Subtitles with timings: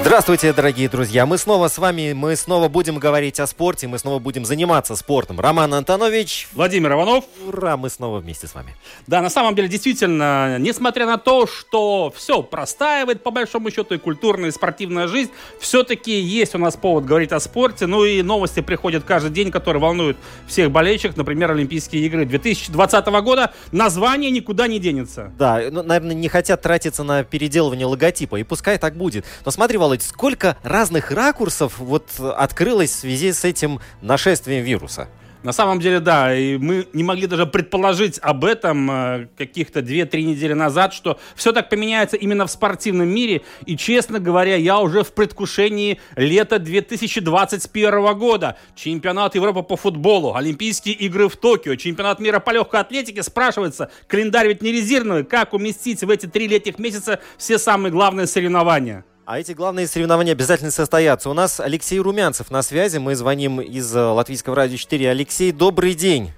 [0.00, 1.26] Здравствуйте, дорогие друзья!
[1.26, 5.38] Мы снова с вами, мы снова будем говорить о спорте, мы снова будем заниматься спортом.
[5.38, 6.48] Роман Антонович.
[6.54, 7.24] Владимир Иванов.
[7.46, 8.74] Ура, мы снова вместе с вами.
[9.06, 13.98] Да, на самом деле, действительно, несмотря на то, что все простаивает, по большому счету, и
[13.98, 17.86] культурная, и спортивная жизнь, все-таки есть у нас повод говорить о спорте.
[17.86, 21.16] Ну и новости приходят каждый день, которые волнуют всех болельщиков.
[21.18, 23.52] Например, Олимпийские игры 2020 года.
[23.72, 25.32] Название никуда не денется.
[25.38, 29.26] Да, ну, наверное, не хотят тратиться на переделывание логотипа, и пускай так будет.
[29.44, 35.08] Но смотри, Володь, быть, сколько разных ракурсов вот открылось в связи с этим нашествием вируса?
[35.44, 40.22] На самом деле, да, и мы не могли даже предположить об этом э, каких-то 2-3
[40.22, 43.42] недели назад, что все так поменяется именно в спортивном мире.
[43.64, 48.56] И, честно говоря, я уже в предвкушении лета 2021 года.
[48.74, 53.22] Чемпионат Европы по футболу, Олимпийские игры в Токио, чемпионат мира по легкой атлетике.
[53.22, 58.26] Спрашивается, календарь ведь не резервный, как уместить в эти три летних месяца все самые главные
[58.26, 59.04] соревнования?
[59.30, 61.28] А эти главные соревнования обязательно состоятся.
[61.28, 62.96] У нас Алексей Румянцев на связи.
[62.96, 65.10] Мы звоним из э, Латвийского радио 4.
[65.10, 66.30] Алексей, добрый день.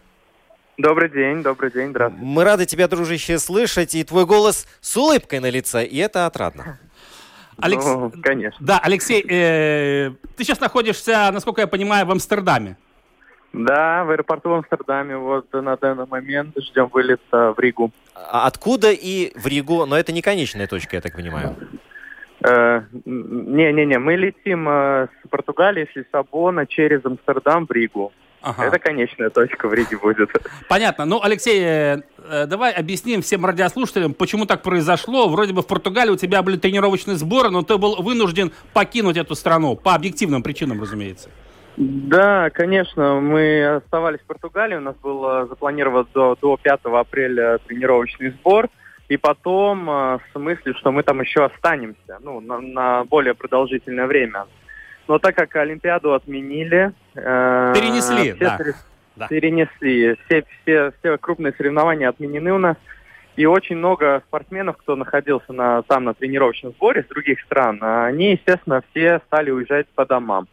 [0.77, 2.27] Добрый день, добрый день, здравствуйте.
[2.27, 3.95] Мы рады тебя, дружище, слышать.
[3.95, 6.81] И твой голос с улыбкой на лице, и это отрадно.
[7.59, 7.87] Алекс...
[7.87, 8.67] Ну, конечно.
[8.67, 12.77] Да, Алексей, э, ты сейчас находишься, насколько я понимаю, в Амстердаме.
[13.53, 15.17] Да, в аэропорту в Амстердаме.
[15.17, 17.93] Вот на данный момент ждем вылета в Ригу.
[18.17, 19.87] А откуда и в Ригу?
[19.87, 21.55] Но это не конечная точка, я так понимаю.
[22.43, 28.13] Не-не-не, мы летим э, с Португалии, с Лиссабона через Амстердам в Ригу.
[28.43, 28.65] Ага.
[28.65, 30.31] Это конечная точка в Риге будет.
[30.67, 31.05] Понятно.
[31.05, 32.01] Ну, Алексей, э,
[32.31, 35.29] э, давай объясним всем радиослушателям, почему так произошло.
[35.29, 39.35] Вроде бы в Португалии у тебя были тренировочные сборы, но ты был вынужден покинуть эту
[39.35, 39.77] страну.
[39.77, 41.29] По объективным причинам, разумеется.
[41.77, 43.21] Да, конечно.
[43.21, 44.77] Мы оставались в Португалии.
[44.77, 48.71] У нас был запланирован до, до 5 апреля тренировочный сбор.
[49.11, 54.07] И потом э, с мыслью, что мы там еще останемся, ну, на, на более продолжительное
[54.07, 54.47] время.
[55.09, 56.93] Но так как Олимпиаду отменили...
[57.17, 58.59] Э, перенесли, все, да.
[59.17, 59.27] да.
[59.27, 60.17] Перенесли.
[60.25, 62.77] Все, все, все крупные соревнования отменены у нас.
[63.35, 68.33] И очень много спортсменов, кто находился на, там на тренировочном сборе с других стран, они,
[68.33, 70.47] естественно, все стали уезжать по домам.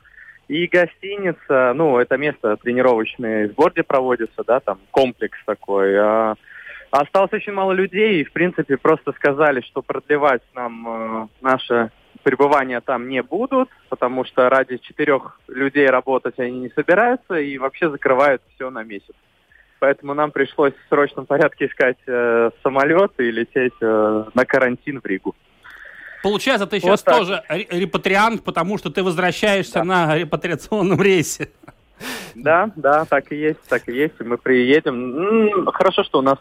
[0.48, 5.96] И гостиница, ну, это место тренировочный сбор, где проводится, да, там комплекс такой.
[5.96, 6.36] А
[7.00, 11.92] Осталось очень мало людей, и, в принципе, просто сказали, что продлевать нам э, наше
[12.24, 17.92] пребывание там не будут, потому что ради четырех людей работать они не собираются и вообще
[17.92, 19.14] закрывают все на месяц.
[19.78, 25.06] Поэтому нам пришлось в срочном порядке искать э, самолет и лететь э, на карантин в
[25.06, 25.36] Ригу.
[26.24, 29.84] Получается, ты сейчас вот тоже репатриант, потому что ты возвращаешься да.
[29.84, 31.52] на репатриационном рейсе.
[32.34, 34.20] Да, да, так и есть, так и есть.
[34.20, 35.68] Мы приедем.
[35.72, 36.40] Хорошо, что у нас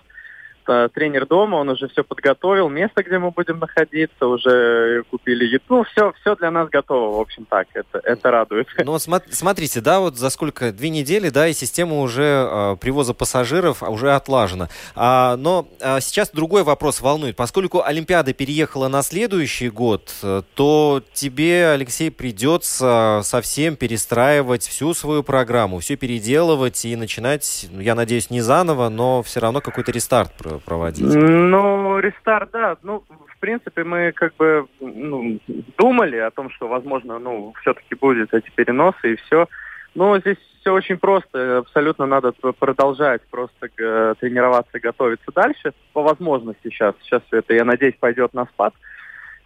[0.66, 5.84] тренер дома, он уже все подготовил, место, где мы будем находиться, уже купили еду, ну,
[5.84, 8.68] все, все для нас готово, в общем так, это, это радует.
[8.84, 13.82] Ну, смотрите, да, вот за сколько, две недели, да, и система уже э, привоза пассажиров
[13.82, 14.68] уже отлажена.
[14.94, 17.36] А, но а, сейчас другой вопрос волнует.
[17.36, 20.12] Поскольку Олимпиада переехала на следующий год,
[20.54, 28.30] то тебе, Алексей, придется совсем перестраивать всю свою программу, все переделывать и начинать, я надеюсь,
[28.30, 31.14] не заново, но все равно какой-то рестарт проводить?
[31.14, 32.76] Ну, рестарт, да.
[32.82, 35.38] Ну, в принципе, мы как бы ну,
[35.78, 39.46] думали о том, что, возможно, ну, все-таки будет эти переносы и все.
[39.94, 41.58] Но здесь все очень просто.
[41.58, 45.72] Абсолютно надо продолжать просто э, тренироваться и готовиться дальше.
[45.92, 46.94] По возможности сейчас.
[47.02, 48.74] Сейчас это, я надеюсь, пойдет на спад.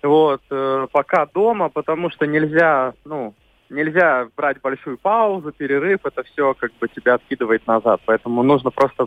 [0.02, 0.40] Вот.
[0.50, 3.34] Э, пока дома, потому что нельзя, ну,
[3.68, 6.00] нельзя брать большую паузу, перерыв.
[6.04, 8.00] Это все как бы тебя откидывает назад.
[8.06, 9.06] Поэтому нужно просто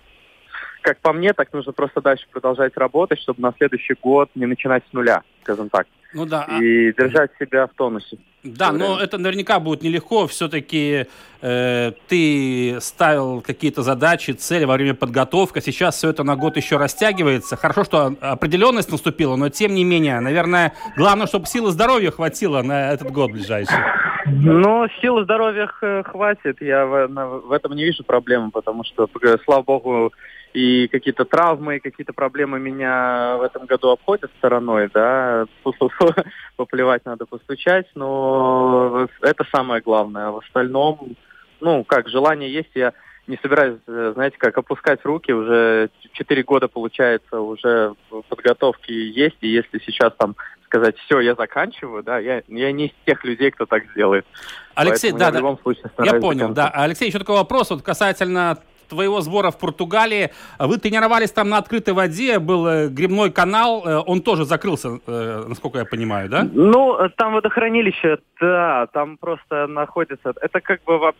[0.84, 4.84] как по мне, так нужно просто дальше продолжать работать, чтобы на следующий год не начинать
[4.90, 5.88] с нуля, скажем так.
[6.14, 6.46] Ну да.
[6.48, 6.94] А и а...
[6.94, 8.18] держать себя в тонусе.
[8.44, 10.28] Да, но это наверняка будет нелегко.
[10.28, 11.08] Все-таки
[11.42, 15.60] э, ты ставил какие-то задачи, цели во время подготовки.
[15.60, 17.56] Сейчас все это на год еще растягивается.
[17.56, 22.92] Хорошо, что определенность наступила, но тем не менее, наверное, главное, чтобы силы здоровья хватило на
[22.92, 23.78] этот год ближайший.
[24.26, 25.68] Ну, силы здоровья
[26.04, 26.62] хватит.
[26.62, 27.08] Я в,
[27.48, 29.08] в этом не вижу проблемы, потому что,
[29.46, 30.14] слава богу,
[30.54, 35.46] и какие-то травмы, какие-то проблемы меня в этом году обходят стороной, да,
[36.56, 40.30] поплевать надо постучать, но это самое главное.
[40.30, 41.16] В остальном,
[41.60, 42.94] ну, как, желание есть, я
[43.26, 47.96] не собираюсь, знаете, как опускать руки, уже четыре года, получается, уже
[48.30, 50.36] подготовки есть, и если сейчас там
[50.66, 54.26] сказать, все, я заканчиваю, да, я, я не из тех людей, кто так сделает.
[54.76, 56.70] Алексей, Поэтому да, я, да, в любом случае я понял, да.
[56.70, 58.58] Алексей, еще такой вопрос вот касательно
[58.94, 60.30] твоего сбора в Португалии.
[60.60, 65.44] Вы тренировались там на открытой воде, был э, грибной канал, э, он тоже закрылся, э,
[65.48, 66.48] насколько я понимаю, да?
[66.54, 71.14] Ну, там водохранилище, да, там просто находится, это как бы,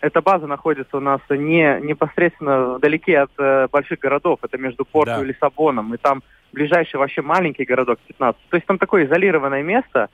[0.00, 5.22] эта база находится у нас не непосредственно вдалеке от больших городов, это между Порту да.
[5.22, 6.22] и Лиссабоном, и там
[6.52, 8.40] ближайший вообще маленький городок 15.
[8.48, 10.08] То есть там такое изолированное место,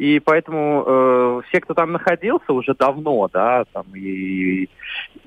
[0.00, 4.70] и поэтому э, все, кто там находился уже давно, да, там и,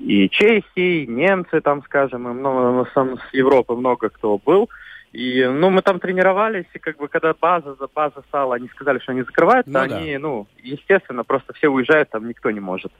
[0.00, 0.64] и чехи,
[1.04, 4.68] и немцы, там, скажем, и много, сам с Европы много кто был.
[5.12, 8.98] И, ну, мы там тренировались, и как бы, когда база за база стала, они сказали,
[8.98, 10.18] что они закрываются, ну, они, да.
[10.18, 12.90] ну, естественно, просто все уезжают, там никто не может.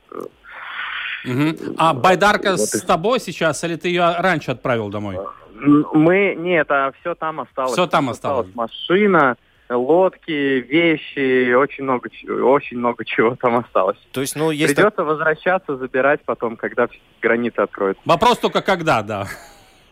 [1.24, 1.74] Угу.
[1.76, 5.18] А Байдарка вот с тобой сейчас, или ты ее раньше отправил домой?
[5.54, 7.72] Мы, нет, а все там осталось.
[7.72, 8.46] Все там осталось.
[8.46, 9.36] осталось машина,
[9.76, 13.98] лодки, вещи, очень много, очень много чего там осталось.
[14.12, 14.74] То есть, ну, если...
[14.74, 16.88] Придется возвращаться, забирать потом, когда
[17.20, 18.02] границы откроются.
[18.04, 19.26] Вопрос только когда, да.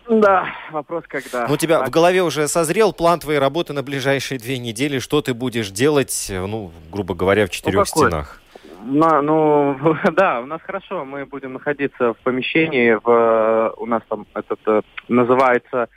[0.09, 1.47] Да, вопрос когда.
[1.47, 1.89] Ну, у тебя так.
[1.89, 4.99] в голове уже созрел план твоей работы на ближайшие две недели.
[4.99, 8.41] Что ты будешь делать, ну, грубо говоря, в четырех ну, стенах?
[8.85, 9.77] На, ну,
[10.13, 11.05] да, у нас хорошо.
[11.05, 12.99] Мы будем находиться в помещении.
[13.03, 15.89] В, у нас там этот э, называется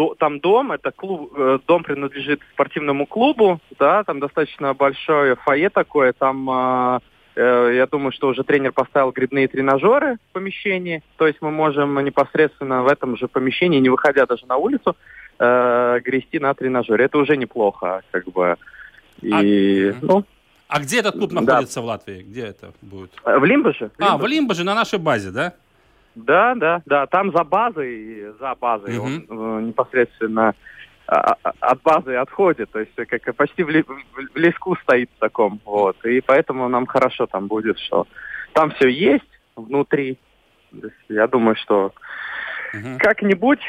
[0.00, 5.68] до, там дом, это клуб, э, дом принадлежит спортивному клубу, да, там достаточно большое фойе
[5.68, 7.00] такое, там, э,
[7.36, 12.02] э, я думаю, что уже тренер поставил грибные тренажеры в помещении, то есть мы можем
[12.02, 14.96] непосредственно в этом же помещении, не выходя даже на улицу,
[15.38, 17.04] э, грести на тренажере.
[17.04, 18.56] Это уже неплохо, как бы.
[19.20, 20.24] И, а, ну,
[20.68, 21.82] а где этот клуб находится да.
[21.82, 22.22] в Латвии?
[22.22, 23.10] Где это будет?
[23.24, 23.90] Э, в Лимбаже.
[23.98, 25.52] А, в Лимбаже, на нашей базе, да?
[26.14, 27.06] Да, да, да.
[27.06, 29.06] Там за базой, за базой угу.
[29.06, 30.54] он э, непосредственно
[31.06, 35.18] а, а, от базы отходит, то есть как почти в, ли, в леску стоит в
[35.18, 38.06] таком, вот, и поэтому нам хорошо там будет, что
[38.52, 39.24] там все есть
[39.56, 40.18] внутри.
[41.08, 41.92] Я думаю, что
[42.72, 42.98] угу.
[42.98, 43.60] как-нибудь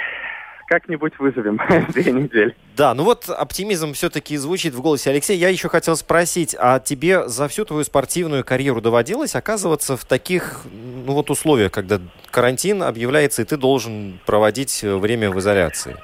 [0.71, 1.59] как-нибудь выживем
[1.89, 2.56] две недели.
[2.77, 5.09] Да, ну вот оптимизм все-таки звучит в голосе.
[5.09, 10.06] Алексей, я еще хотел спросить, а тебе за всю твою спортивную карьеру доводилось оказываться в
[10.06, 12.00] таких ну вот условиях, когда
[12.31, 15.97] карантин объявляется, и ты должен проводить время в изоляции?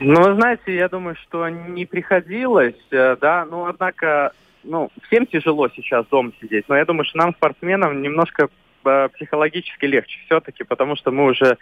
[0.00, 4.32] Ну, вы знаете, я думаю, что не приходилось, э, да, но однако,
[4.64, 8.48] ну, всем тяжело сейчас дома сидеть, но я думаю, что нам, спортсменам, немножко
[8.84, 11.56] э, психологически легче все-таки, потому что мы уже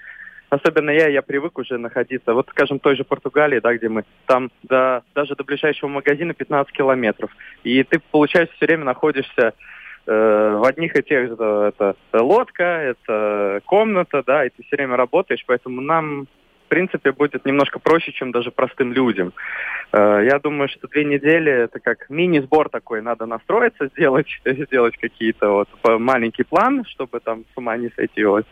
[0.51, 4.05] особенно я, я привык уже находиться, вот, скажем, в той же Португалии, да, где мы,
[4.27, 7.31] там до, даже до ближайшего магазина 15 километров.
[7.65, 9.55] И ты, получается, все время находишься
[10.07, 14.77] э, в одних и тех же, это, это лодка, это комната, да, и ты все
[14.77, 16.27] время работаешь, поэтому нам
[16.67, 19.33] в принципе, будет немножко проще, чем даже простым людям.
[19.93, 25.49] Э, я думаю, что две недели это как мини-сбор такой, надо настроиться, сделать, сделать какие-то
[25.51, 25.69] вот
[26.01, 28.25] маленький план, чтобы там с ума не сойти.
[28.25, 28.47] Вот.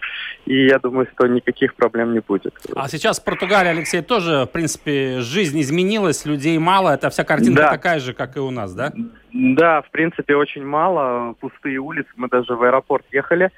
[0.47, 2.55] И я думаю, что никаких проблем не будет.
[2.77, 7.63] А сейчас в Португалии, Алексей, тоже, в принципе, жизнь изменилась, людей мало, это вся картинка
[7.63, 7.71] да.
[7.71, 8.93] такая же, как и у нас, да?
[9.33, 13.51] Да, в принципе, очень мало, пустые улицы, мы даже в аэропорт ехали,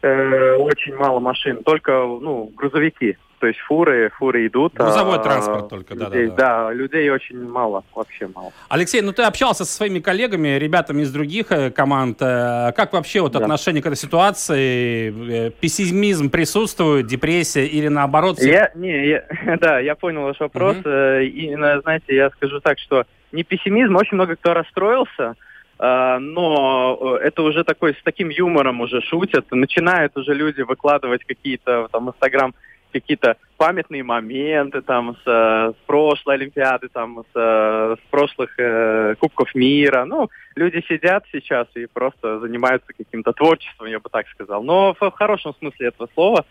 [0.00, 4.74] э, очень мало машин, только ну, грузовики то есть фуры, фуры идут.
[4.74, 6.64] Грузовой а, транспорт только, да, людей, да, да.
[6.66, 8.52] Да, людей очень мало, вообще мало.
[8.68, 12.18] Алексей, ну ты общался со своими коллегами, ребятами из других э, команд.
[12.20, 13.38] Э, как вообще вот да.
[13.40, 15.46] отношение к этой ситуации?
[15.48, 18.38] Э, пессимизм присутствует, депрессия или наоборот?
[18.40, 19.24] Я, не, я,
[19.60, 20.76] да, я понял ваш вопрос.
[20.76, 20.88] Угу.
[20.88, 25.34] И, знаете, я скажу так, что не пессимизм, очень много кто расстроился,
[25.78, 32.10] но это уже такой, с таким юмором уже шутят, начинают уже люди выкладывать какие-то там
[32.10, 32.54] Инстаграм
[32.92, 40.04] какие-то памятные моменты там с, с прошлой Олимпиады, там с, с прошлых э, Кубков мира.
[40.04, 44.62] Ну, люди сидят сейчас и просто занимаются каким-то творчеством, я бы так сказал.
[44.62, 46.44] Но в, в хорошем смысле этого слова.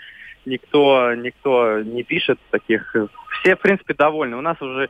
[0.46, 2.96] никто, никто не пишет таких.
[3.40, 4.38] Все, в принципе, довольны.
[4.38, 4.90] У нас уже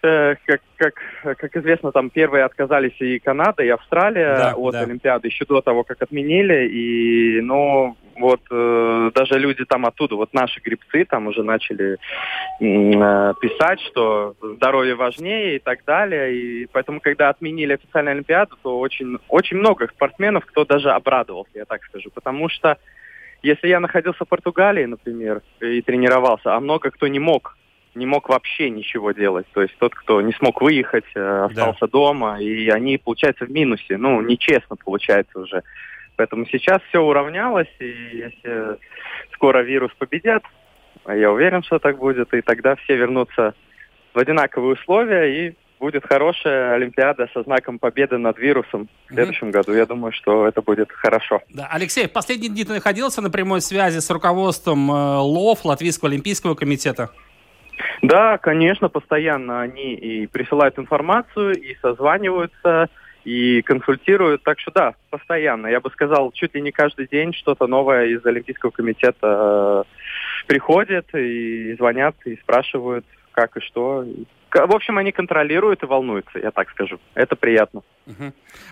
[0.00, 0.94] как, как,
[1.38, 4.80] как известно, там первые отказались и Канада, и Австралия да, от да.
[4.80, 6.68] Олимпиады еще до того, как отменили.
[6.68, 11.98] И, ну, вот э, даже люди там оттуда, вот наши грибцы там уже начали
[12.60, 16.34] э, писать, что здоровье важнее и так далее.
[16.34, 21.64] И поэтому, когда отменили официальную Олимпиаду, то очень, очень много спортсменов, кто даже обрадовался, я
[21.64, 22.10] так скажу.
[22.14, 22.78] Потому что
[23.42, 27.56] если я находился в Португалии, например, и тренировался, а много кто не мог
[27.96, 29.46] не мог вообще ничего делать.
[29.52, 31.86] То есть тот, кто не смог выехать, э, остался да.
[31.86, 33.96] дома, и они, получается, в минусе.
[33.96, 35.62] Ну, нечестно получается уже.
[36.16, 38.78] Поэтому сейчас все уравнялось, и если
[39.32, 40.42] скоро вирус победят,
[41.04, 43.54] а я уверен, что так будет, и тогда все вернутся
[44.14, 49.52] в одинаковые условия, и будет хорошая Олимпиада со знаком победы над вирусом в следующем mm-hmm.
[49.52, 49.74] году.
[49.74, 51.42] Я думаю, что это будет хорошо.
[51.50, 51.68] Да.
[51.70, 56.54] Алексей, в последние дни ты находился на прямой связи с руководством э, ЛОВ, Латвийского олимпийского
[56.54, 57.10] комитета?
[58.02, 62.88] Да, конечно, постоянно они и присылают информацию, и созваниваются,
[63.24, 64.42] и консультируют.
[64.44, 65.66] Так что да, постоянно.
[65.66, 71.14] Я бы сказал, чуть ли не каждый день что-то новое из Олимпийского комитета э, приходит,
[71.14, 74.04] и звонят, и спрашивают, как и что.
[74.52, 76.98] В общем, они контролируют и волнуются, я так скажу.
[77.14, 77.82] Это приятно.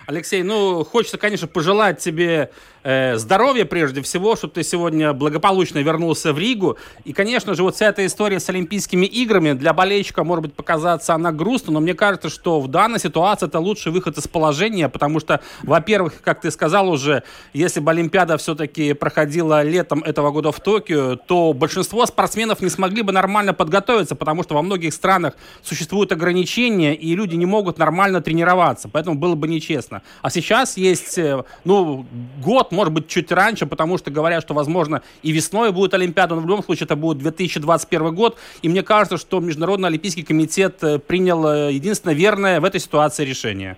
[0.07, 2.51] Алексей, ну, хочется, конечно, пожелать тебе
[2.83, 6.77] э, здоровья прежде всего, чтобы ты сегодня благополучно вернулся в Ригу.
[7.03, 11.15] И, конечно же, вот вся эта история с Олимпийскими играми для болельщика, может быть, показаться
[11.15, 15.19] она грустна, но мне кажется, что в данной ситуации это лучший выход из положения, потому
[15.19, 20.59] что, во-первых, как ты сказал уже, если бы Олимпиада все-таки проходила летом этого года в
[20.61, 26.11] Токио, то большинство спортсменов не смогли бы нормально подготовиться, потому что во многих странах существуют
[26.11, 28.87] ограничения, и люди не могут нормально тренироваться.
[28.87, 30.03] Поэтому было бы нечестно.
[30.21, 32.05] А сейчас есть, э, ну,
[32.43, 36.41] год, может быть, чуть раньше, потому что говорят, что, возможно, и весной будет Олимпиада, но
[36.41, 38.37] в любом случае это будет 2021 год.
[38.61, 43.25] И мне кажется, что Международный Олимпийский комитет э, принял э, единственно верное в этой ситуации
[43.25, 43.77] решение.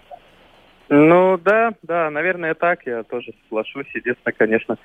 [0.90, 2.86] Ну да, да, наверное, так.
[2.86, 3.88] Я тоже соглашусь.
[3.94, 4.78] Единственное, конечно,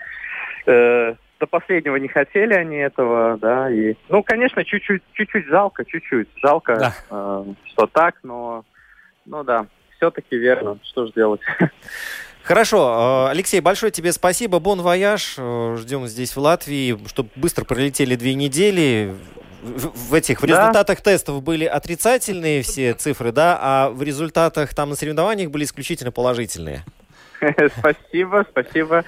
[0.66, 6.28] э, до последнего не хотели они этого, да, и, ну, конечно, чуть-чуть, чуть-чуть жалко, чуть-чуть
[6.36, 6.94] жалко, да.
[7.10, 8.64] э, что так, но,
[9.26, 9.66] ну да,
[10.02, 10.78] все-таки верно.
[10.82, 11.40] Что же делать?
[12.42, 14.58] Хорошо, э, Алексей, большое тебе спасибо.
[14.58, 15.36] Бон вояж.
[15.38, 19.14] Э, ждем здесь в Латвии, чтобы быстро пролетели две недели.
[19.62, 21.12] В этих в результатах да.
[21.12, 26.84] тестов были отрицательные все цифры, да, а в результатах там на соревнованиях были исключительно положительные.
[27.78, 29.04] Спасибо, спасибо.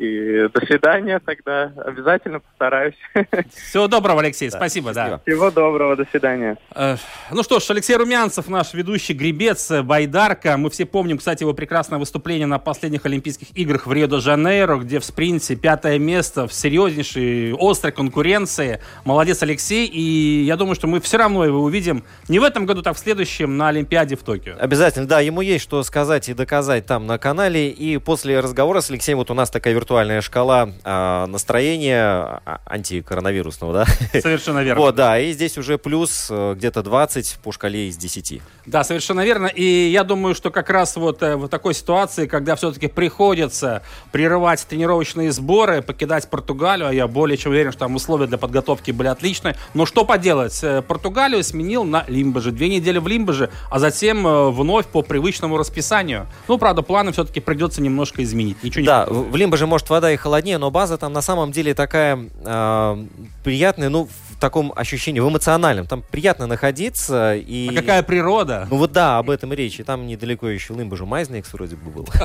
[0.00, 1.72] И до свидания тогда.
[1.84, 2.94] Обязательно постараюсь.
[3.68, 4.48] Всего доброго, Алексей.
[4.48, 5.20] Да, спасибо, да.
[5.26, 6.56] Всего доброго, до свидания.
[6.74, 6.96] Э,
[7.30, 10.56] ну что ж, Алексей Румянцев, наш ведущий гребец, э, байдарка.
[10.56, 15.04] Мы все помним, кстати, его прекрасное выступление на последних Олимпийских играх в Рио-де-Жанейро, где в
[15.04, 18.80] спринте пятое место в серьезнейшей, острой конкуренции.
[19.04, 19.86] Молодец, Алексей.
[19.86, 22.98] И я думаю, что мы все равно его увидим не в этом году, так в
[22.98, 24.54] следующем на Олимпиаде в Токио.
[24.58, 25.20] Обязательно, да.
[25.20, 27.69] Ему есть что сказать и доказать там на канале.
[27.70, 33.72] И после разговора с Алексеем вот у нас такая виртуальная шкала э, настроения а, антикоронавирусного,
[33.72, 34.20] да?
[34.20, 34.82] Совершенно верно.
[34.82, 38.40] Вот, да, и здесь уже плюс э, где-то 20 по шкале из 10.
[38.66, 39.46] Да, совершенно верно.
[39.46, 44.66] И я думаю, что как раз вот э, в такой ситуации, когда все-таки приходится прерывать
[44.66, 49.08] тренировочные сборы, покидать Португалию, а я более чем уверен, что там условия для подготовки были
[49.08, 49.56] отличные.
[49.74, 50.58] Но что поделать?
[50.62, 52.52] Э, Португалию сменил на Лимбаже.
[52.52, 56.26] Две недели в Лимбаже, а затем вновь по привычному расписанию.
[56.48, 58.62] Ну, правда, планы все-таки придется немножко изменить.
[58.62, 61.74] Ничего да, не в Лимбаже может вода и холоднее, но база там на самом деле
[61.74, 63.06] такая э,
[63.44, 65.86] приятная, ну, в таком ощущении, в эмоциональном.
[65.86, 67.36] Там приятно находиться.
[67.36, 67.68] И...
[67.70, 68.66] А какая природа?
[68.70, 69.78] Ну вот да, об этом и речь.
[69.78, 72.08] И там недалеко еще Лымбажу Майзнекс вроде бы был.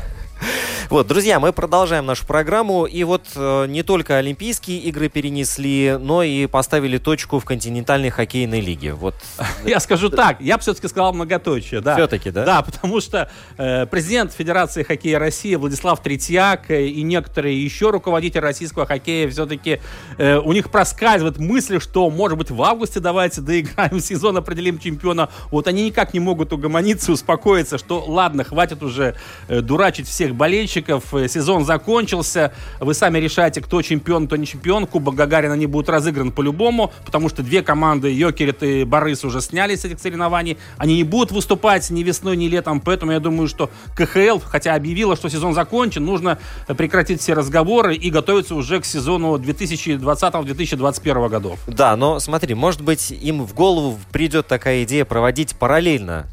[0.89, 2.85] Вот, друзья, мы продолжаем нашу программу.
[2.85, 8.61] И вот э, не только Олимпийские игры перенесли, но и поставили точку в континентальной хоккейной
[8.61, 8.93] лиге.
[8.93, 9.15] Вот.
[9.65, 11.81] Я скажу так, я бы все-таки сказал многоточие.
[11.81, 11.95] Да.
[11.95, 12.45] Все-таки, да?
[12.45, 18.41] Да, потому что э, президент Федерации хоккея России Владислав Третьяк э, и некоторые еще руководители
[18.41, 19.81] российского хоккея все-таки
[20.17, 25.29] э, у них проскальзывает мысль, что может быть в августе давайте доиграем сезон, определим чемпиона.
[25.51, 29.15] Вот они никак не могут угомониться, успокоиться, что ладно, хватит уже
[29.47, 31.13] э, дурачить всех болельщиков.
[31.13, 32.53] Э, сезон закончился.
[32.79, 34.87] Вы сами решаете, кто чемпион, кто не чемпион.
[34.87, 39.81] Кубок Гагарина не будет разыгран по-любому, потому что две команды, Йокерит и Борис, уже снялись
[39.81, 40.57] с этих соревнований.
[40.77, 42.81] Они не будут выступать ни весной, ни летом.
[42.81, 48.09] Поэтому я думаю, что КХЛ, хотя объявила, что сезон закончен, нужно прекратить все разговоры и
[48.09, 51.59] готовиться уже к сезону 2020-2021 годов.
[51.67, 56.27] Да, но смотри, может быть, им в голову придет такая идея проводить параллельно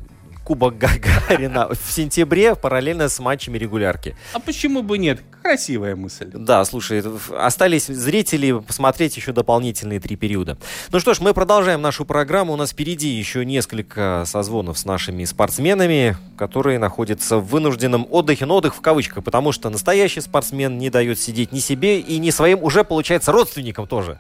[0.45, 4.17] Кубок Гагарина в сентябре параллельно с матчами регулярки.
[4.33, 5.21] А почему бы нет?
[5.43, 6.31] Красивая мысль.
[6.33, 7.03] Да, слушай,
[7.37, 10.59] остались зрители посмотреть еще дополнительные три периода.
[10.91, 12.53] Ну что ж, мы продолжаем нашу программу.
[12.53, 18.47] У нас впереди еще несколько созвонов с нашими спортсменами, которые находятся в вынужденном отдыхе.
[18.47, 22.31] Но отдых в кавычках, потому что настоящий спортсмен не дает сидеть ни себе и ни
[22.31, 24.19] своим уже, получается, родственникам тоже.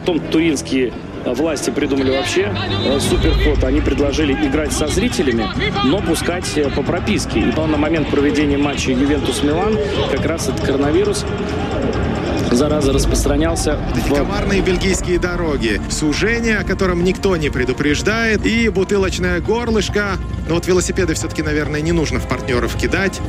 [0.00, 0.92] Потом туринские
[1.24, 2.54] власти придумали вообще
[2.86, 3.62] э, суперход.
[3.64, 5.46] Они предложили играть со зрителями,
[5.84, 7.40] но пускать э, по прописке.
[7.40, 9.76] И на момент проведения матча Ювентус-Милан
[10.10, 11.24] как раз этот коронавирус
[12.52, 13.78] зараза распространялся.
[14.08, 14.14] В...
[14.14, 20.16] Комарные бельгийские дороги, сужение, о котором никто не предупреждает, и бутылочное горлышко.
[20.48, 23.20] Но вот велосипеды все-таки, наверное, не нужно в партнеров кидать.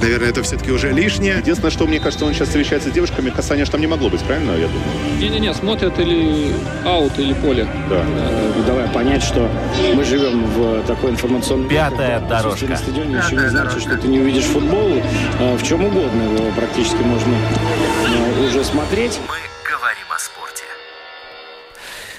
[0.00, 1.36] Наверное, это все-таки уже лишнее.
[1.38, 4.20] Единственное, что мне кажется, он сейчас встречается с девушками, касания же там не могло быть,
[4.22, 5.20] правильно, я думаю?
[5.20, 6.52] Не-не-не, смотрят или
[6.84, 7.66] аут, или поле.
[7.88, 8.04] Да.
[8.04, 9.48] Э, давай понять, что
[9.94, 11.68] мы живем в такой информационной...
[11.68, 12.66] Пятая дорожка.
[12.66, 15.02] На стадионе еще не значит, что ты не увидишь футбол.
[15.40, 19.20] Э, в чем угодно его практически можно э, уже смотреть.
[19.28, 19.36] Мы
[19.68, 20.64] говорим о спорте.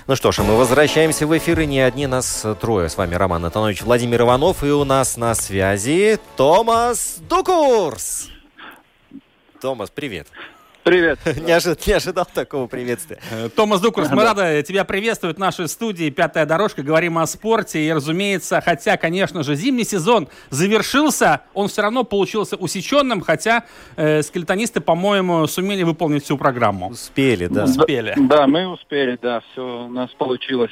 [0.05, 2.89] Ну что ж, а мы возвращаемся в эфир, и не одни нас трое.
[2.89, 8.29] С вами Роман Антонович Владимир Иванов, и у нас на связи Томас Дукурс.
[9.59, 10.27] Томас, привет.
[10.87, 11.19] Привет.
[11.45, 13.19] не, ожидал, не ожидал такого приветствия.
[13.29, 16.81] Э, Томас Дукурс, мы рады тебя приветствовать в нашей студии «Пятая дорожка».
[16.81, 17.85] Говорим о спорте.
[17.85, 23.65] И, разумеется, хотя, конечно же, зимний сезон завершился, он все равно получился усеченным, хотя
[23.97, 26.87] э, скелетонисты, по-моему, сумели выполнить всю программу.
[26.87, 27.65] Успели, да.
[27.65, 28.13] Успели.
[28.15, 30.71] Да, да мы успели, да, все у нас получилось.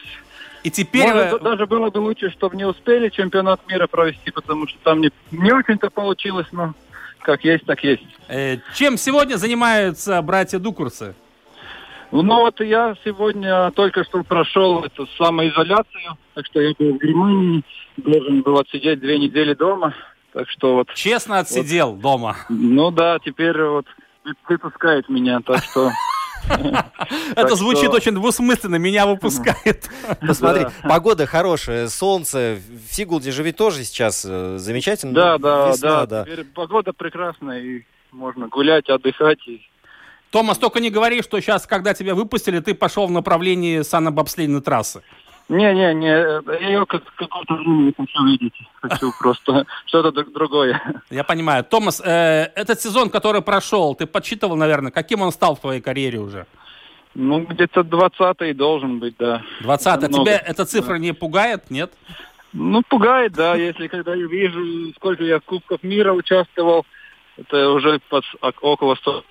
[0.64, 1.14] И теперь...
[1.14, 5.12] Может, даже было бы лучше, чтобы не успели чемпионат мира провести, потому что там не,
[5.32, 6.74] не очень-то получилось, но
[7.26, 8.04] как есть, так есть.
[8.28, 11.16] Э, чем сегодня занимаются братья Дукурсы?
[12.12, 17.64] Ну вот я сегодня только что прошел эту самоизоляцию, так что я был в Германии,
[17.98, 19.96] должен был отсидеть две недели дома.
[20.34, 20.94] Так что вот.
[20.94, 22.36] Честно отсидел вот, дома.
[22.50, 23.88] Ну да, теперь вот
[24.48, 25.90] выпускает меня, так что
[27.36, 29.90] Это звучит очень двусмысленно, меня выпускает.
[30.22, 32.60] Посмотри, погода хорошая, солнце.
[32.90, 35.14] В Сигулде же ведь тоже сейчас э, замечательно.
[35.14, 36.26] Да, да, да.
[36.54, 39.40] Погода прекрасная, и можно гулять, отдыхать.
[40.32, 45.02] Томас, только не говори, что сейчас, когда тебя выпустили, ты пошел в направлении санобобслейной трассы.
[45.48, 48.54] Не-не-не, я ее как какое-то время не хочу видеть.
[48.82, 50.82] Хочу просто что-то другое.
[51.12, 51.64] Я понимаю.
[51.64, 56.20] Томас, э, этот сезон, который прошел, ты подсчитывал, наверное, каким он стал в твоей карьере
[56.20, 56.48] уже?
[57.14, 59.44] Ну, где-то 20-й должен быть, да.
[59.62, 60.06] 20-й.
[60.06, 61.00] А тебя эта цифра да.
[61.00, 61.94] не пугает, нет?
[62.52, 63.56] Ну, пугает, да.
[63.56, 66.86] Если когда я вижу, сколько я в Кубках мира участвовал,
[67.38, 68.24] это уже под,
[68.62, 69.24] около 100.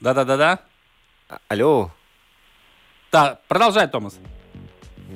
[0.00, 0.60] Да-да-да-да.
[1.48, 1.90] Алло.
[3.12, 4.18] Да, продолжай, Томас.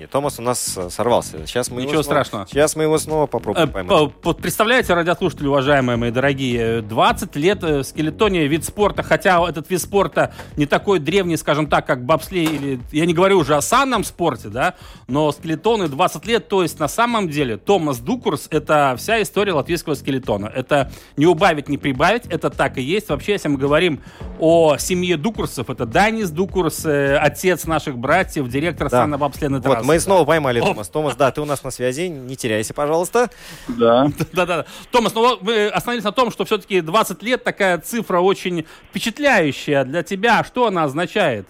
[0.01, 1.47] Нет, Томас у нас э, сорвался.
[1.47, 2.47] Сейчас мы Ничего страшного.
[2.47, 4.13] Снова, сейчас мы его снова попробуем э, поймать.
[4.41, 10.33] Представляете, радиослушатели, уважаемые мои дорогие, 20 лет э, скелетония вид спорта, хотя этот вид спорта
[10.57, 12.81] не такой древний, скажем так, как бобслей или...
[12.93, 14.75] Я не говорю уже о санном спорте, да,
[15.07, 19.93] но скелетоны 20 лет, то есть на самом деле Томас Дукурс— это вся история латвийского
[19.93, 20.47] скелетона.
[20.47, 23.11] Это не убавить, не прибавить, это так и есть.
[23.11, 24.01] Вообще, если мы говорим
[24.39, 29.05] о семье Дукурсов, это Данис Дукурс, отец наших братьев, директор да.
[29.05, 29.90] санно-бобслейной трассы.
[29.91, 30.89] Мы снова поймали Томас.
[30.89, 33.29] Томас, да, ты у нас на связи, не теряйся, пожалуйста.
[33.67, 34.07] Да.
[34.33, 34.65] Да-да.
[34.93, 40.05] Томас, ну мы остановились на том, что все-таки 20 лет такая цифра очень впечатляющая для
[40.05, 40.45] тебя.
[40.45, 41.49] Что она означает?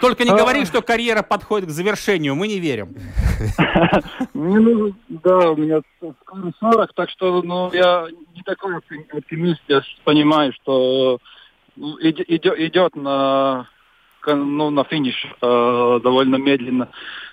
[0.00, 0.34] Только не а...
[0.34, 2.94] говори, что карьера подходит к завершению, мы не верим.
[4.34, 10.52] Ну, да, у меня скоро 40, так что ну, я не такой оптимист, я понимаю,
[10.54, 11.18] что
[11.76, 13.68] ну, идет на
[14.26, 16.88] ну, на финиш э, довольно медленно.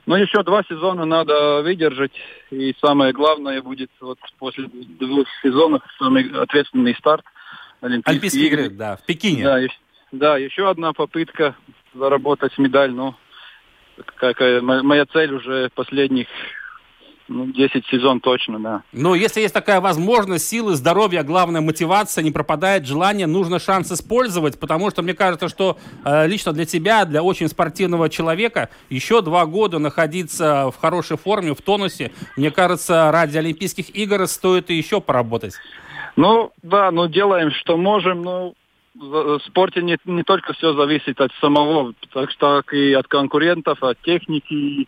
[0.09, 2.19] Но еще два сезона надо выдержать.
[2.49, 7.23] И самое главное будет вот после двух сезонов самый ответственный старт.
[7.79, 9.43] Олимпийские, Олимпийские игры, игры, да, в Пекине.
[9.43, 9.59] Да,
[10.11, 11.55] да, еще одна попытка
[11.93, 12.91] заработать медаль.
[12.91, 13.19] Но
[14.15, 16.25] какая моя цель уже последних
[17.29, 18.83] ну, 10 сезон точно, да.
[18.91, 24.59] Но если есть такая возможность, силы, здоровье, главное мотивация, не пропадает желание, нужно шанс использовать,
[24.59, 29.45] потому что мне кажется, что э, лично для тебя, для очень спортивного человека, еще два
[29.45, 34.99] года находиться в хорошей форме, в тонусе, мне кажется, ради Олимпийских игр стоит и еще
[34.99, 35.53] поработать.
[36.15, 38.53] Ну, да, ну делаем, что можем, но
[38.95, 44.01] в спорте не, не только все зависит от самого, так что и от конкурентов, от
[44.01, 44.87] техники,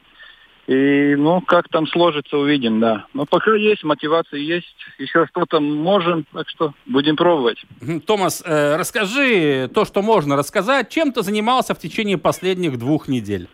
[0.67, 3.05] и, ну, как там сложится, увидим, да.
[3.13, 7.63] Но пока есть, мотивация есть, еще что-то можем, так что будем пробовать.
[8.05, 10.89] Томас, э, расскажи то, что можно рассказать.
[10.89, 13.47] Чем ты занимался в течение последних двух недель?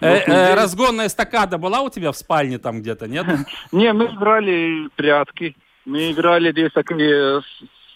[0.00, 3.26] Э, э, разгонная эстакада была у тебя в спальне там где-то, нет?
[3.72, 5.54] Не, мы играли прятки.
[5.84, 7.42] Мы играли здесь такие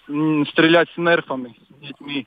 [0.05, 2.27] стрелять с нерфами, с детьми.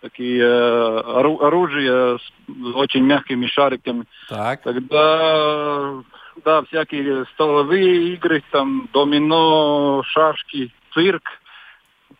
[0.00, 4.04] Такие э, оружия с очень мягкими шариками.
[4.28, 4.62] Так.
[4.62, 6.02] Тогда,
[6.42, 11.24] да, всякие столовые игры, там, домино, шашки, цирк.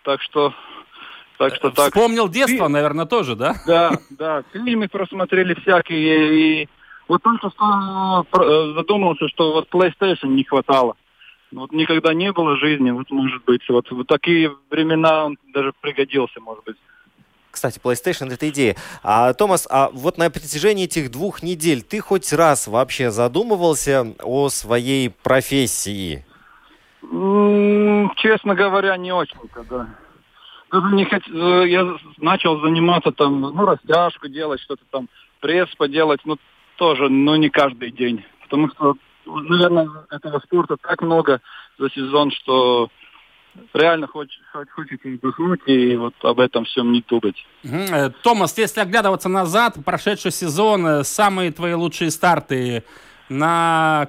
[0.03, 0.53] Так что
[1.39, 1.95] так что так.
[1.95, 2.73] Вспомнил детство, Фи...
[2.73, 3.55] наверное, тоже, да?
[3.67, 4.43] Да, да.
[4.53, 6.63] Фильмы просмотрели всякие.
[6.63, 6.69] И
[7.09, 10.97] вот только что э, задумался, что вот PlayStation не хватало.
[11.51, 16.41] Вот никогда не было жизни, вот может быть, вот в такие времена он даже пригодился,
[16.41, 16.77] может быть.
[17.51, 18.77] Кстати, PlayStation это идея.
[19.03, 24.49] А, Томас, а вот на протяжении этих двух недель ты хоть раз вообще задумывался о
[24.49, 26.25] своей профессии?
[28.17, 29.89] Честно говоря, не очень когда
[30.71, 31.23] даже не хот...
[31.29, 35.09] Э, я начал заниматься там, ну, растяжку делать, что-то там,
[35.41, 36.37] пресс поделать, ну,
[36.77, 38.25] тоже, но не каждый день.
[38.43, 41.41] Потому что, наверное, этого спорта так много
[41.79, 42.89] за сезон, что
[43.75, 44.43] реально хочется,
[44.75, 47.45] хочется отдохнуть и вот об этом всем не думать.
[47.65, 48.15] Угу.
[48.23, 52.85] Томас, если оглядываться назад, прошедший сезон, э, самые твои лучшие старты
[53.29, 54.09] на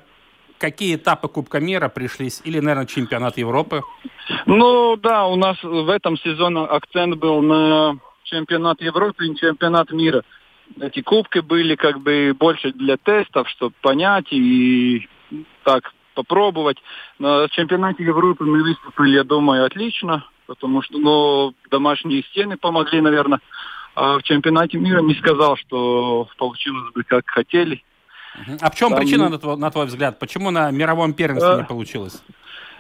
[0.58, 2.42] какие этапы Кубка мира пришлись?
[2.46, 3.82] Или, наверное, чемпионат Европы?
[4.46, 10.24] Ну да, у нас в этом сезоне акцент был на чемпионат Европы и чемпионат мира.
[10.80, 15.10] Эти кубки были как бы больше для тестов, чтобы понять и
[15.64, 16.78] так попробовать.
[17.20, 23.40] На чемпионате Европы мы выступили, я думаю, отлично, потому что ну, домашние стены помогли, наверное.
[23.96, 27.84] А в чемпионате мира не сказал, что получилось бы как хотели.
[28.62, 29.00] А в чем Там...
[29.00, 30.20] причина, на твой, на твой взгляд?
[30.20, 31.58] Почему на мировом первенстве а...
[31.58, 32.24] не получилось?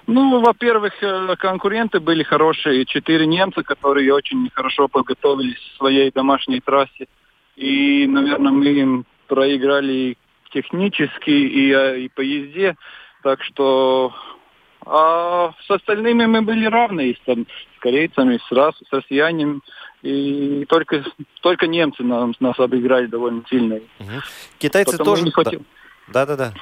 [0.07, 2.85] Ну, во-первых, э, конкуренты были хорошие.
[2.85, 7.07] Четыре немца, которые очень хорошо подготовились к своей домашней трассе.
[7.55, 10.17] И, наверное, мы им проиграли
[10.51, 12.75] технически и, э, и по езде.
[13.23, 14.13] Так что
[14.85, 19.61] а с остальными мы были равны, с, там, с корейцами, с, рас, с россиянами.
[20.01, 21.03] И только,
[21.41, 23.75] только немцы нас, нас обыграли довольно сильно.
[23.75, 24.21] Угу.
[24.57, 25.23] Китайцы Потому тоже...
[25.23, 25.63] Не хватило.
[26.07, 26.53] Да, да, да.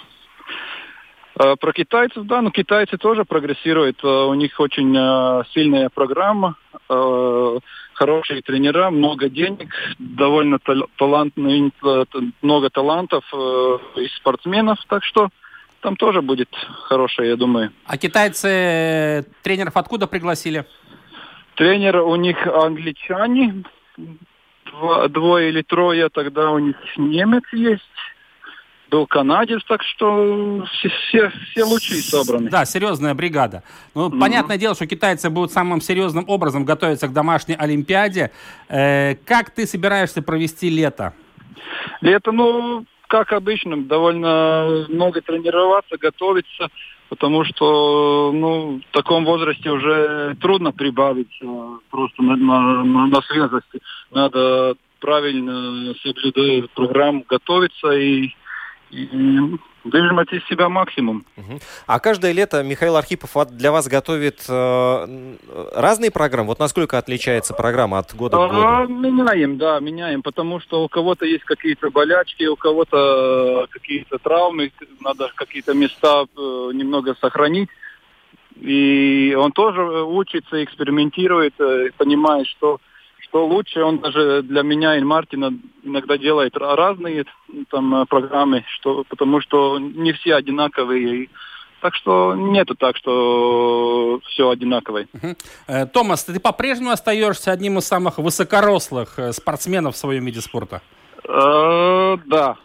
[1.40, 4.00] А, про китайцев, да, но китайцы тоже прогрессируют.
[4.04, 6.56] А, у них очень а, сильная программа,
[7.94, 10.58] хорошие тренера, много денег, довольно
[10.98, 11.72] талантные,
[12.42, 13.24] много талантов
[13.96, 15.30] и спортсменов, так что
[15.82, 16.50] там тоже будет
[16.84, 17.72] хорошее, я думаю.
[17.86, 20.66] А китайцы тренеров откуда пригласили?
[21.56, 23.64] Тренер у них англичане,
[24.66, 27.84] два, двое или трое, тогда у них немец есть,
[28.90, 32.50] был канадец, так что все, все, все лучшие собраны.
[32.50, 33.64] Да, серьезная бригада.
[33.94, 34.20] Ну, mm-hmm.
[34.20, 38.32] понятное дело, что китайцы будут самым серьезным образом готовиться к домашней Олимпиаде.
[38.68, 41.14] Э, как ты собираешься провести лето?
[42.02, 46.70] Лето, ну, как обычно, довольно много тренироваться, готовиться
[47.10, 51.42] потому что ну, в таком возрасте уже трудно прибавить
[51.90, 53.82] просто на, на, на, свежести.
[54.12, 58.30] Надо правильно соблюдать программу, готовиться и,
[58.92, 59.10] и
[59.84, 61.26] выжимать из себя максимум.
[61.86, 65.36] А каждое лето Михаил Архипов для вас готовит э,
[65.74, 66.50] разные программы?
[66.50, 68.94] Вот насколько отличается программа от года к году?
[68.94, 75.32] Меняем, да, меняем, потому что у кого-то есть какие-то болячки, у кого-то какие-то травмы, надо
[75.36, 76.40] какие-то места э,
[76.74, 77.70] немного сохранить.
[78.60, 82.80] И он тоже учится, экспериментирует, э, понимает, что
[83.30, 87.26] что лучше, он даже для меня и Мартина иногда делает разные
[87.70, 91.30] там программы, что, потому что не все одинаковые.
[91.82, 95.08] Так что нету так, что все одинаковое.
[95.14, 95.88] Угу.
[95.94, 100.82] Томас, ты по-прежнему остаешься одним из самых высокорослых э, спортсменов в своем виде спорта?
[101.24, 102.58] Э, да,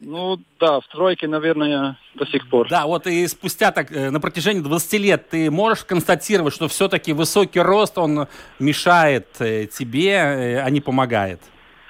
[0.00, 2.68] ну да, в тройке, наверное, до сих пор.
[2.68, 7.14] Да, вот и спустя так э, на протяжении 20 лет ты можешь констатировать, что все-таки
[7.14, 8.26] высокий рост, он
[8.58, 11.40] мешает э, тебе, э, а не помогает?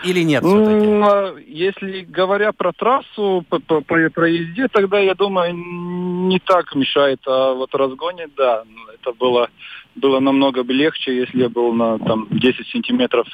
[0.04, 0.86] Или нет все-таки?
[0.86, 7.20] А, если говоря про трассу, по, по, про езде, тогда, я думаю, не так мешает.
[7.26, 8.62] А вот разгоне, да,
[8.94, 9.48] это было,
[9.94, 13.26] было намного легче, если я был на там, 10 сантиметров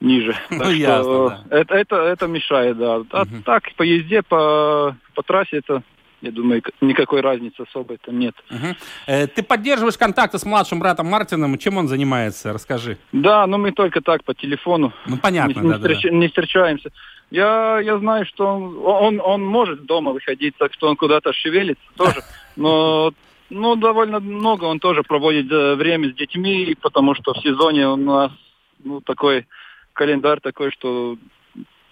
[0.00, 0.34] ниже.
[0.50, 1.58] Ну, так ясно, что да.
[1.58, 3.02] это, это, это мешает, да.
[3.10, 3.42] А угу.
[3.44, 5.82] так, по езде, по, по трассе это
[6.22, 8.34] я думаю, никакой разницы особой там нет.
[8.50, 8.76] Угу.
[9.06, 11.56] Э, ты поддерживаешь контакты с младшим братом Мартином?
[11.56, 12.52] Чем он занимается?
[12.52, 12.98] Расскажи.
[13.12, 14.92] Да, ну мы только так по телефону.
[15.06, 16.10] Ну понятно, не, да, встреч, да.
[16.10, 16.90] не встречаемся.
[17.30, 21.82] Я, я знаю, что он, он, он может дома выходить, так что он куда-то шевелится
[21.96, 22.20] тоже.
[22.56, 23.12] Но
[23.48, 27.96] ну, довольно много он тоже проводит э, время с детьми, потому что в сезоне у
[27.96, 28.30] нас
[28.84, 29.46] ну, такой
[30.00, 31.18] календарь такой, что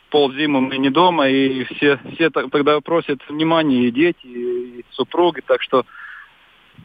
[0.08, 5.60] ползиму мы не дома, и все, все тогда просят внимания, и дети, и супруги, так
[5.60, 5.84] что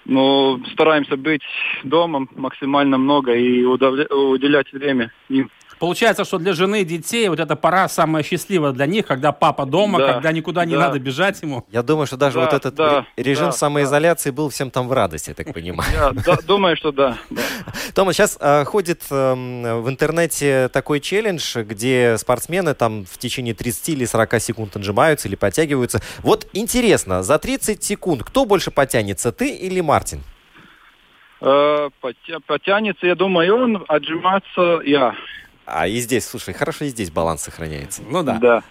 [0.03, 1.43] ну, стараемся быть
[1.85, 5.49] дома максимально много и уделять время им.
[5.83, 9.65] Получается, что для жены и детей вот эта пора самая счастливая для них, когда папа
[9.65, 10.87] дома, да, когда никуда не да.
[10.87, 11.65] надо бежать ему.
[11.73, 14.35] Я думаю, что даже да, вот этот да, режим да, самоизоляции да.
[14.37, 15.91] был всем там в радости, я так понимаю.
[16.25, 17.17] Я думаю, что да.
[17.93, 23.89] Тома, сейчас э, ходит э, в интернете такой челлендж, где спортсмены там в течение 30
[23.89, 25.99] или 40 секунд отжимаются или подтягиваются.
[26.19, 30.23] Вот интересно, за 30 секунд кто больше потянется, ты или Мартин?
[31.41, 31.89] Э,
[32.47, 35.13] потянется, я думаю, он, отжиматься я.
[35.65, 38.01] А и здесь, слушай, хорошо и здесь баланс сохраняется.
[38.07, 38.37] Ну да.
[38.39, 38.63] Да.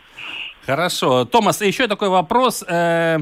[0.67, 1.25] Хорошо.
[1.25, 2.63] Томас, еще такой вопрос.
[2.67, 3.21] Э,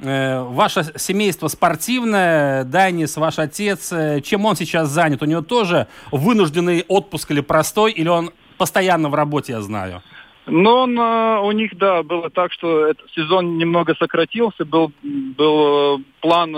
[0.00, 5.22] э, ваше семейство спортивное, Данис, ваш отец, э, чем он сейчас занят?
[5.22, 10.02] У него тоже вынужденный отпуск или простой, или он постоянно в работе, я знаю?
[10.46, 16.52] Ну, он, у них, да, было так, что этот сезон немного сократился, был, был план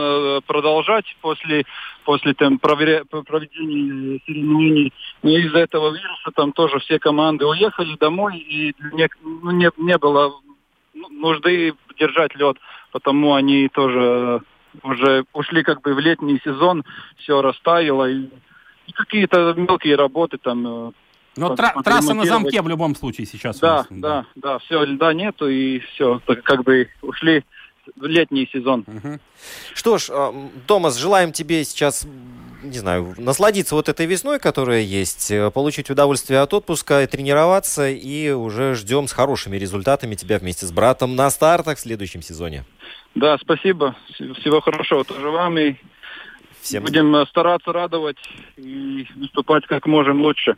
[0.47, 1.65] продолжать после
[2.05, 4.93] после там, проведения соревнований.
[5.23, 9.99] Но из-за этого вируса там тоже все команды уехали домой, и не, ну, не, не
[9.99, 10.35] было
[11.11, 12.57] нужды держать лед,
[12.93, 14.41] потому они тоже
[14.83, 16.85] уже ушли как бы в летний сезон,
[17.19, 18.29] все растаяло, и,
[18.87, 20.93] и какие-то мелкие работы там э,
[21.37, 23.59] но тра- трасса на замке в любом случае сейчас.
[23.59, 27.45] Да, нас, да, да, да, все, льда нету, и все, как бы ушли
[27.97, 28.85] в летний сезон.
[28.87, 29.19] Угу.
[29.75, 30.35] Что ж, а,
[30.67, 32.07] Томас, желаем тебе сейчас
[32.65, 38.31] не знаю, насладиться вот этой весной, которая есть, э, получить удовольствие от отпуска, тренироваться, и
[38.31, 42.65] уже ждем с хорошими результатами тебя вместе с братом на стартах в следующем сезоне.
[43.15, 43.97] Да, спасибо.
[44.11, 45.75] Всего хорошего тоже вам, и
[46.63, 46.83] Всем...
[46.83, 48.19] будем стараться радовать
[48.57, 50.57] и выступать как можем лучше.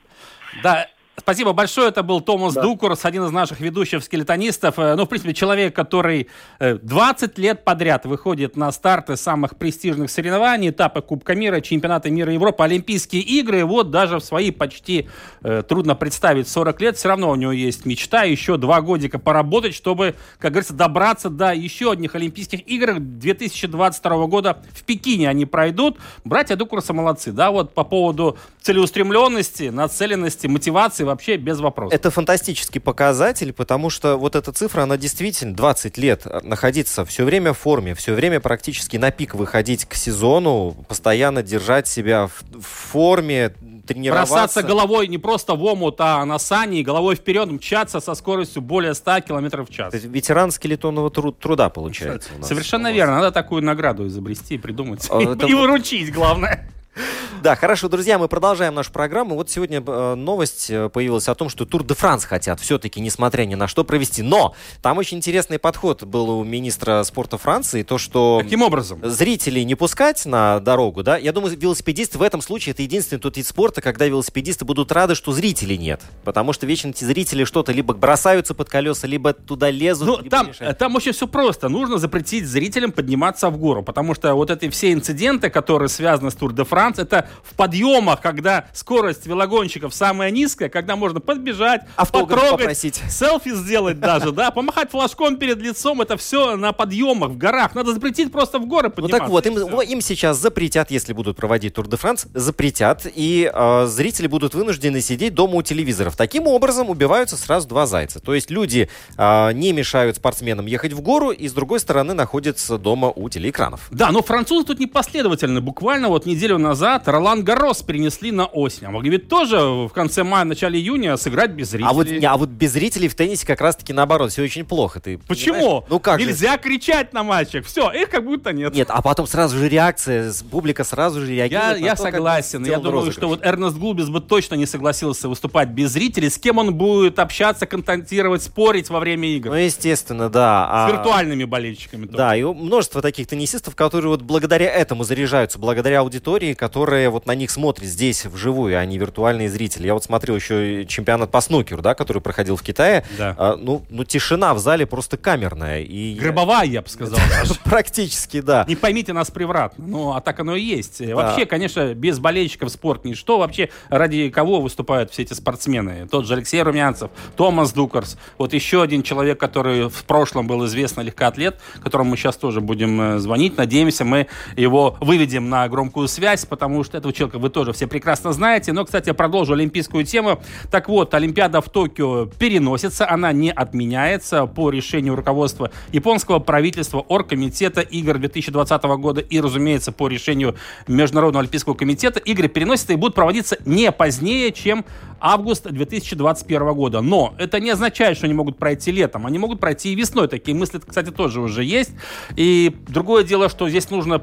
[0.62, 1.88] Да, Спасибо большое.
[1.88, 2.62] Это был Томас да.
[2.62, 4.78] Дукурс, один из наших ведущих скелетонистов.
[4.78, 6.28] Э, ну, в принципе, человек, который
[6.60, 12.32] 20 э, лет подряд выходит на старты самых престижных соревнований, этапы Кубка мира, чемпионата мира
[12.32, 13.64] Европы, Олимпийские игры.
[13.64, 15.08] Вот даже в свои почти,
[15.42, 19.74] э, трудно представить, 40 лет, все равно у него есть мечта еще два годика поработать,
[19.74, 25.96] чтобы, как говорится, добраться до еще одних Олимпийских игр 2022 года в Пекине они пройдут.
[26.24, 31.94] Братья Дукурса молодцы, да, вот по поводу целеустремленности, нацеленности, мотивации вообще без вопросов.
[31.98, 37.52] Это фантастический показатель, потому что вот эта цифра, она действительно 20 лет находиться все время
[37.52, 42.66] в форме, все время практически на пик выходить к сезону, постоянно держать себя в, в
[42.66, 43.54] форме,
[43.86, 44.34] тренироваться.
[44.34, 48.62] Бросаться головой не просто в омут, а на сани и головой вперед мчаться со скоростью
[48.62, 49.94] более 100 км в час.
[49.94, 52.30] Это ветеран скелетонного труд, труда получается.
[52.42, 53.16] Совершенно верно.
[53.16, 55.06] Надо такую награду изобрести, придумать.
[55.10, 56.68] А, и выручить, главное.
[57.42, 59.34] Да, хорошо, друзья, мы продолжаем нашу программу.
[59.34, 63.44] Вот сегодня э, новость э, появилась о том, что Тур де Франс хотят все-таки, несмотря
[63.44, 64.22] ни на что, провести.
[64.22, 68.40] Но там очень интересный подход был у министра спорта Франции, то, что...
[68.42, 69.00] Каким образом?
[69.02, 71.18] Зрителей не пускать на дорогу, да?
[71.18, 75.14] Я думаю, велосипедисты в этом случае это единственный тот вид спорта, когда велосипедисты будут рады,
[75.14, 76.00] что зрителей нет.
[76.24, 80.08] Потому что вечно эти зрители что-то либо бросаются под колеса, либо туда лезут.
[80.08, 81.68] Ну, там, там очень все просто.
[81.68, 86.34] Нужно запретить зрителям подниматься в гору, потому что вот эти все инциденты, которые связаны с
[86.34, 92.38] Тур де Франс, это в подъемах, когда скорость велогонщиков самая низкая, когда можно подбежать, Автограф
[92.40, 93.02] потрогать, попросить.
[93.08, 97.74] селфи сделать даже, да, помахать флажком перед лицом, это все на подъемах, в горах.
[97.74, 99.16] Надо запретить просто в горы подниматься.
[99.16, 103.50] Ну так вот, им, им сейчас запретят, если будут проводить Тур де Франс, запретят, и
[103.52, 106.16] э, зрители будут вынуждены сидеть дома у телевизоров.
[106.16, 108.20] Таким образом убиваются сразу два зайца.
[108.20, 112.78] То есть люди э, не мешают спортсменам ехать в гору, и с другой стороны находятся
[112.78, 113.88] дома у телеэкранов.
[113.90, 115.60] Да, но французы тут непоследовательны.
[115.60, 116.75] Буквально вот неделю назад
[117.06, 118.86] Ролан Гаррос перенесли на осень.
[118.86, 121.88] А могли ведь тоже в конце мая, начале июня сыграть без зрителей.
[121.88, 125.00] А вот, не, а вот без зрителей в теннисе как раз-таки наоборот, все очень плохо.
[125.00, 125.54] Ты Почему?
[125.54, 125.84] Понимаешь?
[125.88, 126.58] Ну как Нельзя же?
[126.58, 127.64] кричать на матчах.
[127.66, 128.74] Все, их как будто нет.
[128.74, 131.78] Нет, а потом сразу же реакция, публика сразу же реагирует.
[131.78, 132.64] Я, я то, согласен.
[132.64, 133.16] Я думаю, розыгрыш.
[133.16, 136.30] что вот Эрнест Гулбис бы точно не согласился выступать без зрителей.
[136.30, 139.50] С кем он будет общаться, контактировать, спорить во время игр?
[139.50, 140.86] Ну, естественно, да.
[140.88, 140.92] С а...
[140.92, 142.06] виртуальными болельщиками.
[142.06, 142.16] Тоже.
[142.16, 147.36] Да, и множество таких теннисистов, которые вот благодаря этому заряжаются, благодаря аудитории, которая вот на
[147.36, 149.86] них смотрит здесь вживую, а не виртуальные зрители.
[149.86, 153.04] Я вот смотрел еще чемпионат по снукеру, да, который проходил в Китае.
[153.16, 153.36] Да.
[153.38, 155.82] А, ну, ну, тишина в зале просто камерная.
[155.82, 157.20] И Гробовая, я, бы сказал.
[157.64, 158.64] Практически, да.
[158.66, 161.00] Не поймите нас превратно, ну, а так оно и есть.
[161.00, 163.38] Вообще, конечно, без болельщиков спорт ничто.
[163.38, 166.08] Вообще, ради кого выступают все эти спортсмены?
[166.08, 168.18] Тот же Алексей Румянцев, Томас Дукарс.
[168.38, 173.00] Вот еще один человек, который в прошлом был известный легкоатлет, которому мы сейчас тоже будем
[173.00, 173.56] э, звонить.
[173.56, 174.26] Надеемся, мы
[174.56, 178.72] его выведем на громкую связь, потому что этого человека вы тоже все прекрасно знаете.
[178.72, 180.40] Но, кстати, я продолжу олимпийскую тему.
[180.70, 187.82] Так вот, Олимпиада в Токио переносится, она не отменяется по решению руководства японского правительства, оргкомитета
[187.82, 192.20] игр 2020 года и, разумеется, по решению Международного олимпийского комитета.
[192.20, 194.86] Игры переносятся и будут проводиться не позднее, чем
[195.20, 197.02] август 2021 года.
[197.02, 199.26] Но это не означает, что они могут пройти летом.
[199.26, 200.26] Они могут пройти и весной.
[200.26, 201.90] Такие мысли, кстати, тоже уже есть.
[202.34, 204.22] И другое дело, что здесь нужно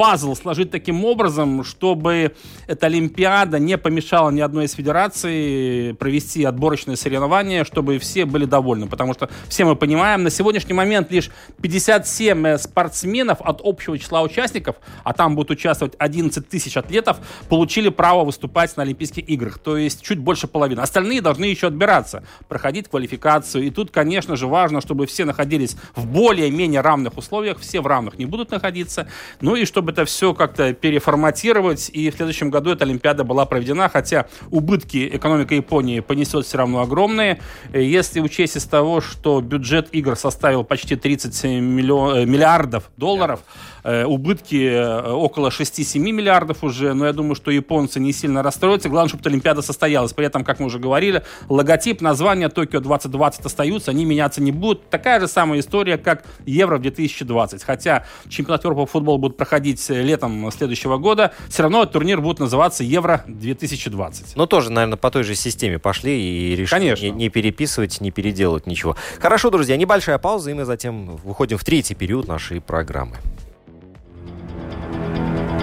[0.00, 2.34] пазл сложить таким образом, чтобы
[2.66, 8.86] эта Олимпиада не помешала ни одной из федераций провести отборочные соревнования, чтобы все были довольны.
[8.86, 14.22] Потому что все мы понимаем, на сегодняшний момент лишь 57 э, спортсменов от общего числа
[14.22, 17.18] участников, а там будут участвовать 11 тысяч атлетов,
[17.50, 19.58] получили право выступать на Олимпийских играх.
[19.58, 20.80] То есть чуть больше половины.
[20.80, 23.64] Остальные должны еще отбираться, проходить квалификацию.
[23.64, 27.58] И тут, конечно же, важно, чтобы все находились в более-менее равных условиях.
[27.58, 29.06] Все в равных не будут находиться.
[29.42, 33.88] Ну и чтобы это все как-то переформатировать, и в следующем году эта Олимпиада была проведена,
[33.88, 37.40] хотя убытки экономика Японии понесет все равно огромные.
[37.72, 43.40] Если учесть из того, что бюджет игр составил почти 30 миллион, э, миллиардов долларов,
[43.82, 48.88] Э, убытки э, около 6-7 миллиардов уже, но я думаю, что японцы не сильно расстроятся.
[48.88, 50.12] Главное, чтобы эта Олимпиада состоялась.
[50.12, 54.88] При этом, как мы уже говорили, логотип, название Токио 2020 остаются, они меняться не будут.
[54.90, 57.62] Такая же самая история, как Евро в 2020.
[57.62, 62.40] Хотя чемпионат Европы по футболу будет проходить э, летом следующего года, все равно турнир будет
[62.40, 64.36] называться Евро 2020.
[64.36, 67.04] Ну, тоже, наверное, по той же системе пошли и решили Конечно.
[67.04, 68.96] Не, не переписывать, не переделывать ничего.
[69.18, 73.16] Хорошо, друзья, небольшая пауза, и мы затем выходим в третий период нашей программы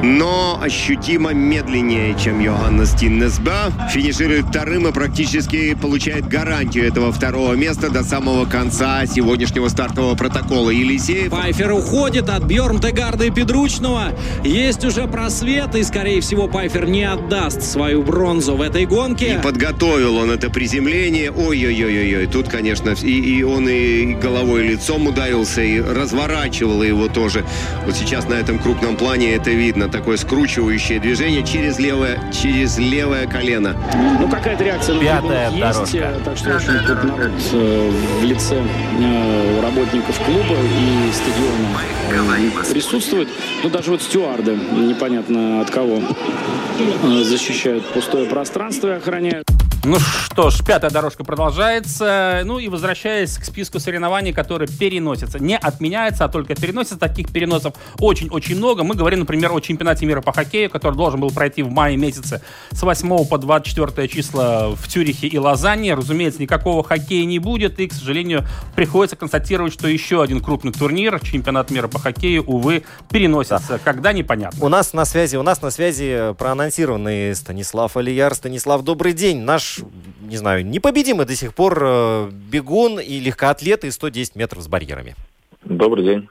[0.04, 3.72] но ощутимо медленнее, чем Йоханнес Тиннесба.
[3.92, 10.70] Финиширует вторым и практически получает гарантию этого второго места до самого конца сегодняшнего стартового протокола.
[10.70, 11.32] Елисеев...
[11.32, 14.14] Пайфер уходит от Бьорн Тегарда и Педручного.
[14.44, 19.36] Есть уже просвет, и, скорее всего, Пайфер не отдаст свою бронзу в этой гонке.
[19.40, 21.32] И подготовил он это приземление.
[21.32, 22.28] Ой-ой-ой-ой.
[22.28, 27.44] Тут, конечно, и, и он и головой, и лицом ударился, и разворачивало его тоже.
[27.86, 33.28] Вот сейчас на этом крупном плане это видно такое скручивающее движение через левое, через левое
[33.28, 33.76] колено.
[34.20, 35.98] Ну, какая-то реакция Пятая есть, дорожка.
[35.98, 38.62] э, так что очень тут народ э, в лице
[39.00, 43.30] э, работников клуба и стадиона э, присутствует.
[43.64, 49.48] Ну, даже вот стюарды, непонятно от кого, э, защищают пустое пространство и охраняют.
[49.88, 52.42] Ну что ж, пятая дорожка продолжается.
[52.44, 55.40] Ну и возвращаясь к списку соревнований, которые переносятся.
[55.40, 57.00] Не отменяются, а только переносятся.
[57.00, 58.84] Таких переносов очень-очень много.
[58.84, 62.42] Мы говорим, например, о чемпионате мира по хоккею, который должен был пройти в мае месяце
[62.72, 65.94] с 8 по 24 числа в Тюрихе и Лозанне.
[65.94, 67.80] Разумеется, никакого хоккея не будет.
[67.80, 68.46] И, к сожалению,
[68.76, 73.80] приходится констатировать, что еще один крупный турнир, чемпионат мира по хоккею, увы, переносится.
[73.82, 74.66] Когда непонятно.
[74.66, 78.36] У нас на связи, у нас на связи проанонсированный Станислав Алияр.
[78.36, 79.38] Станислав, добрый день.
[79.38, 79.77] Наш,
[80.22, 85.16] не знаю, непобедимый до сих пор э, бегун и легкоатлет и 110 метров с барьерами.
[85.64, 86.30] Добрый день.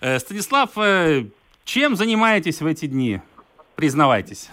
[0.00, 1.24] Э, Станислав, э,
[1.64, 3.20] чем занимаетесь в эти дни?
[3.74, 4.48] Признавайтесь.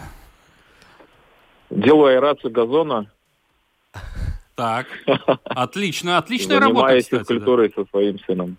[1.69, 3.09] Делаю аэрацию газона.
[4.55, 4.87] Так,
[5.45, 7.19] отлично, отличная работа, Занимаюсь кстати.
[7.19, 7.25] да.
[7.25, 8.57] физкультурой со своим сыном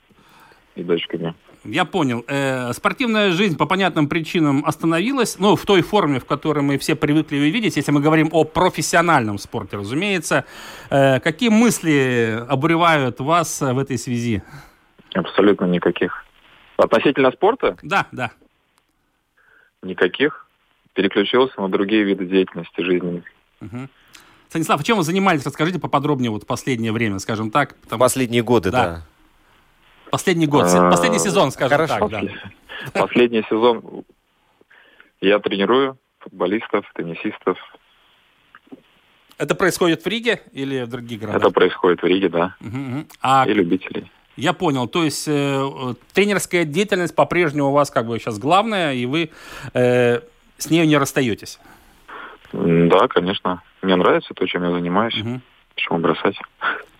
[0.75, 1.35] и дочками.
[1.64, 2.24] Я понял.
[2.29, 6.94] Э, спортивная жизнь по понятным причинам остановилась, ну, в той форме, в которой мы все
[6.94, 10.44] привыкли ее видеть, если мы говорим о профессиональном спорте, разумеется.
[10.90, 14.42] Э, какие мысли обуревают вас э, в этой связи?
[15.14, 16.24] Абсолютно никаких.
[16.77, 17.77] Относительно спорта?
[17.83, 18.31] Да, да.
[19.83, 20.46] Никаких.
[20.94, 23.24] Переключился на другие виды деятельности жизненной.
[23.61, 23.88] Мгм.
[24.48, 25.44] Станислав, а чем вы занимались?
[25.44, 27.74] Расскажите поподробнее вот в последнее время, скажем так.
[27.77, 28.85] потому- Последние годы, Да.
[28.87, 29.03] да.
[30.14, 32.09] Последний год, А, последний сезон, скажем хорошо.
[32.09, 33.00] так, да.
[33.00, 34.05] Последний сезон
[35.20, 37.59] я тренирую футболистов, теннисистов.
[39.38, 41.42] Это происходит в Риге или в других городах?
[41.42, 42.55] Это происходит в Риге, да.
[42.61, 43.09] Мгм.
[43.22, 44.09] А И любителей.
[44.37, 44.87] Я понял.
[44.87, 49.31] То есть э, тренерская деятельность по-прежнему у вас как бы сейчас главная, и вы
[49.74, 50.20] э,
[50.59, 51.59] с нею не расстаетесь.
[52.53, 53.62] Да, конечно.
[53.83, 55.16] Мне нравится то, чем я занимаюсь.
[55.16, 55.42] Мгм.
[55.74, 56.37] Почему бросать?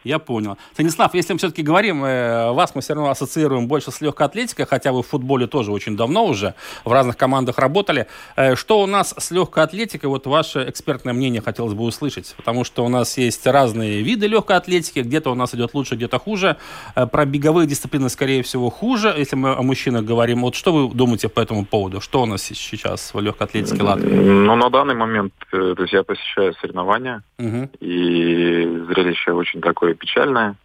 [0.05, 0.59] Я понял.
[0.75, 4.67] Станислав, если мы все-таки говорим, э, вас мы все равно ассоциируем больше с легкой атлетикой,
[4.67, 8.07] хотя вы в футболе тоже очень давно уже в разных командах работали.
[8.37, 10.11] Э, что у нас с легкой атлетикой?
[10.11, 14.57] Вот ваше экспертное мнение хотелось бы услышать, потому что у нас есть разные виды легкой
[14.57, 16.57] атлетики, где-то у нас идет лучше, где-то хуже.
[16.95, 20.43] Э, про беговые дисциплины, скорее всего, хуже, если мы о мужчинах говорим.
[20.43, 22.01] Вот что вы думаете по этому поводу?
[22.03, 24.15] Что у нас сейчас в легкой атлетике Латвии?
[24.15, 27.71] Ну, на данный момент, э, то есть я посещаю соревнования, Мгм.
[27.81, 30.57] и зрелище очень такое печальное,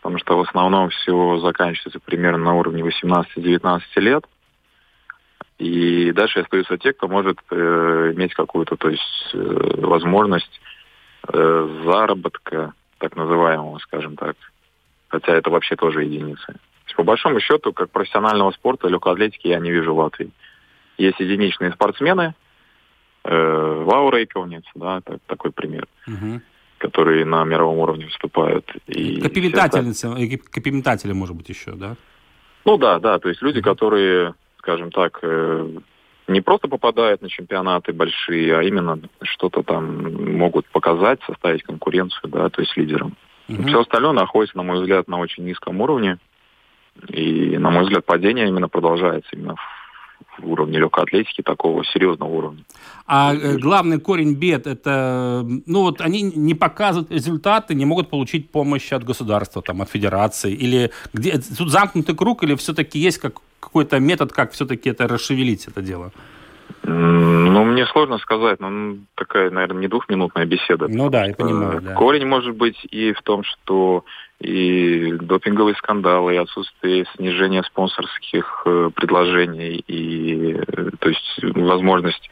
[0.00, 4.24] потому что в основном все заканчивается примерно на уровне 18-19 лет.
[5.58, 9.38] И дальше остаются те, кто может э, иметь какую-то, то есть э,
[9.76, 10.60] возможность
[11.28, 14.36] э, заработка, так называемого, скажем так.
[15.08, 16.46] Хотя это вообще тоже единицы.
[16.46, 20.30] То есть, по большому счету, как профессионального спорта, легкой атлетики я не вижу в Латвии.
[20.96, 22.34] Есть единичные спортсмены,
[23.24, 26.42] э, Лаура Рейковниц, да, это такой пример, Мгм.
[26.80, 28.64] Которые на мировом уровне выступают.
[28.86, 31.94] И Капитательница, э, капитатели, может быть, еще, да?
[32.64, 35.78] Ну да, да, то есть люди, которые, скажем так, э,
[36.26, 42.48] не просто попадают на чемпионаты большие, а именно что-то там могут показать, составить конкуренцию, да,
[42.48, 43.14] то есть лидерам.
[43.48, 43.66] Мгм.
[43.68, 46.18] Все остальное находится, на мой взгляд, на очень низком уровне.
[47.08, 49.56] И, на мой взгляд, падение именно продолжается именно
[50.44, 52.64] уровне легкой атлетики, такого серьезного уровня.
[53.06, 58.50] А э, главный корень бед это, ну вот они не показывают результаты, не могут получить
[58.50, 63.40] помощь от государства, там, от федерации, или где тут замкнутый круг, или все-таки есть как,
[63.60, 66.12] какой-то метод, как все-таки это расшевелить это дело?
[66.84, 70.86] М, Ну, мне сложно сказать, но ну, такая, наверное, не двухминутная беседа.
[70.88, 71.94] Ну да, я Э, понимаю, да.
[71.94, 74.04] Корень может быть и в том, что
[74.40, 82.30] и допинговые скандалы, и отсутствие снижения спонсорских э, предложений, и э, то есть возможность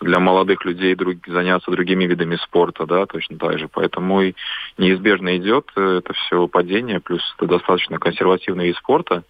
[0.00, 3.68] для молодых людей друг- заняться другими видами спорта, да, точно так же.
[3.68, 4.34] Поэтому и
[4.78, 9.22] неизбежно идет это все падение, плюс это достаточно консервативный вид спорта,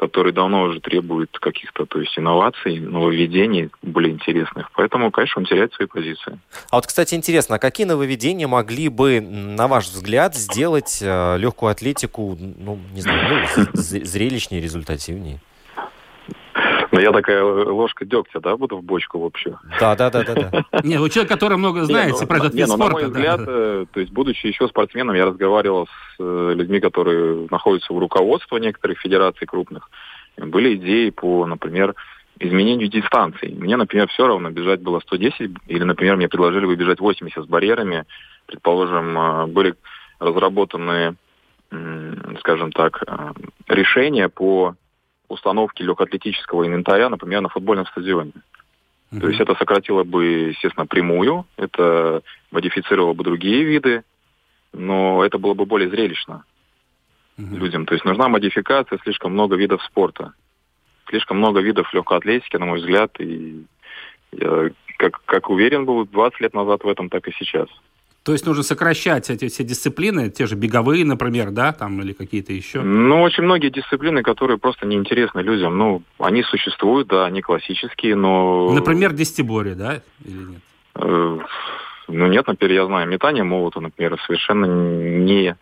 [0.00, 4.70] который давно уже требует каких-то, то есть инноваций, нововведений, более интересных.
[4.72, 6.38] Поэтому, конечно, он теряет свои позиции.
[6.70, 11.70] А вот, кстати, интересно, а какие нововведения могли бы, на ваш взгляд, сделать э, легкую
[11.70, 15.38] атлетику, ну, не знаю, ну, зрелищнее, результативнее?
[17.00, 19.56] Но я такая ложка дегтя, да, буду в бочку вообще.
[19.80, 20.64] Да, да, да, да, да.
[20.84, 22.92] Не, вы человек, который много знаете Не, ну, про этот вид ну, на спорта.
[22.92, 23.08] мой да.
[23.08, 27.98] взгляд, э, то есть, будучи еще спортсменом, я разговаривал с э, людьми, которые находятся в
[27.98, 29.90] руководстве некоторых федераций крупных.
[30.36, 31.94] Были идеи по, например,
[32.38, 33.54] изменению дистанций.
[33.54, 37.46] Мне, например, все равно бежать было 110, или, например, мне предложили бы бежать 80 с
[37.46, 38.04] барьерами.
[38.44, 39.74] Предположим, э, были
[40.18, 41.16] разработаны,
[42.40, 43.32] скажем так, э,
[43.68, 44.74] решения по
[45.30, 48.32] установке легкоатлетического инвентаря, например, на футбольном стадионе.
[49.10, 52.22] То есть это сократило бы, естественно, прямую, это
[52.52, 54.04] модифицировало бы другие виды,
[54.72, 56.44] но это было бы более зрелищно
[57.36, 57.86] людям.
[57.86, 60.34] То есть нужна модификация, слишком много видов спорта,
[61.08, 63.64] слишком много видов легкой атлетики, на мой взгляд, и
[64.32, 67.68] я как, как уверен был 20 лет назад в этом, так и сейчас.
[68.22, 72.52] То есть нужно сокращать эти все дисциплины, те же беговые, например, да, там, или какие-то
[72.52, 72.82] еще.
[72.82, 78.72] Ну, очень многие дисциплины, которые просто неинтересны людям, ну, они существуют, да, они классические, но...
[78.72, 80.60] Например, десятиборье, да, или нет?
[80.96, 81.38] Э,
[82.08, 85.56] Ну нет, например, я знаю, метание молота, например, совершенно не...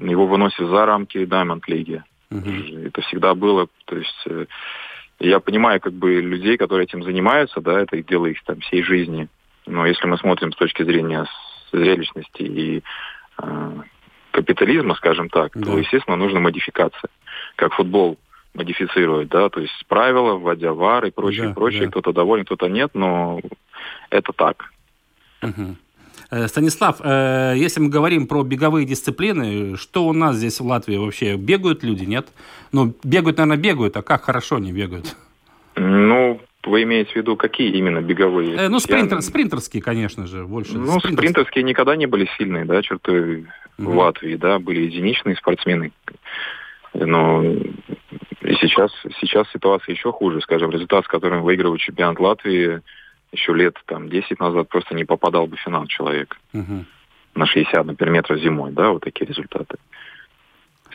[0.00, 2.02] Его выносят за рамки Diamond лиги.
[2.30, 4.22] Это всегда было, то есть...
[4.26, 4.44] э,
[5.20, 9.28] Я понимаю, как бы, людей, которые этим занимаются, да, это дело их там всей жизни.
[9.66, 11.24] Но если мы смотрим с точки зрения
[11.78, 12.82] зрелищности и
[13.42, 13.72] э,
[14.30, 17.10] капитализма, скажем так, то, естественно, нужна модификация.
[17.56, 18.18] Как футбол
[18.54, 21.82] модифицировать, да, то есть правила, вводя вар и прочее, Да, прочее.
[21.84, 21.90] да.
[21.90, 23.40] Кто-то доволен, кто-то нет, но
[24.10, 24.70] это так.
[26.30, 30.96] Э, Станислав, э, если мы говорим про беговые дисциплины, что у нас здесь в Латвии
[30.96, 31.36] вообще?
[31.36, 32.28] Бегают люди, нет?
[32.72, 35.16] Ну, бегают, наверное, бегают, а как хорошо они бегают?
[35.76, 38.54] Ну, вы имеете в виду, какие именно беговые?
[38.56, 40.74] Э, ну, Я- спринтер, спринтерские, конечно же, больше.
[40.78, 41.16] Ну, спринтерские.
[41.16, 43.46] спринтерские никогда не были сильные, да, черты
[43.78, 45.92] в Латвии, да, были единичные спортсмены.
[46.94, 50.40] Но и сейчас, сейчас ситуация еще хуже.
[50.42, 52.82] Скажем, результат, с которым выигрывает чемпионат Латвии
[53.32, 56.86] еще лет там 10 назад просто не попадал бы в финал человек Мгм.
[57.34, 59.76] на 60, например, метров зимой, да, вот такие результаты.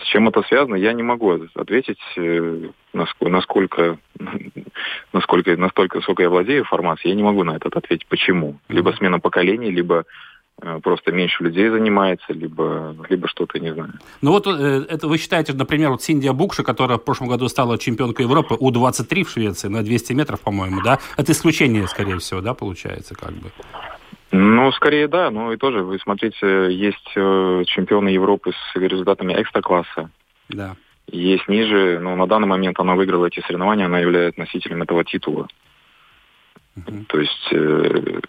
[0.01, 3.97] С чем это связано, я не могу ответить, э, насколько, насколько,
[5.13, 8.59] насколько, настолько, сколько я владею информацией, я не могу на этот ответить, почему.
[8.69, 10.05] Либо смена поколений, либо
[10.61, 13.93] э, просто меньше людей занимается, либо, либо что-то, не знаю.
[14.21, 17.77] Ну вот э, это вы считаете, например, вот Синдия Букша, которая в прошлом году стала
[17.77, 20.99] чемпионкой Европы У-23 в Швеции на 200 метров, по-моему, да?
[21.17, 23.51] Это исключение, скорее всего, да, получается, как бы?
[24.31, 30.11] Ну, скорее да, но и тоже, вы смотрите, есть э, чемпионы Европы с результатами экстра-класса,
[30.49, 30.75] Да.
[31.07, 35.47] есть ниже, но на данный момент она выиграла эти соревнования, она является носителем этого титула.
[37.07, 38.19] То есть э,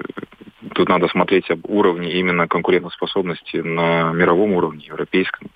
[0.74, 5.48] тут надо смотреть об уровне именно конкурентоспособности на мировом уровне, европейском.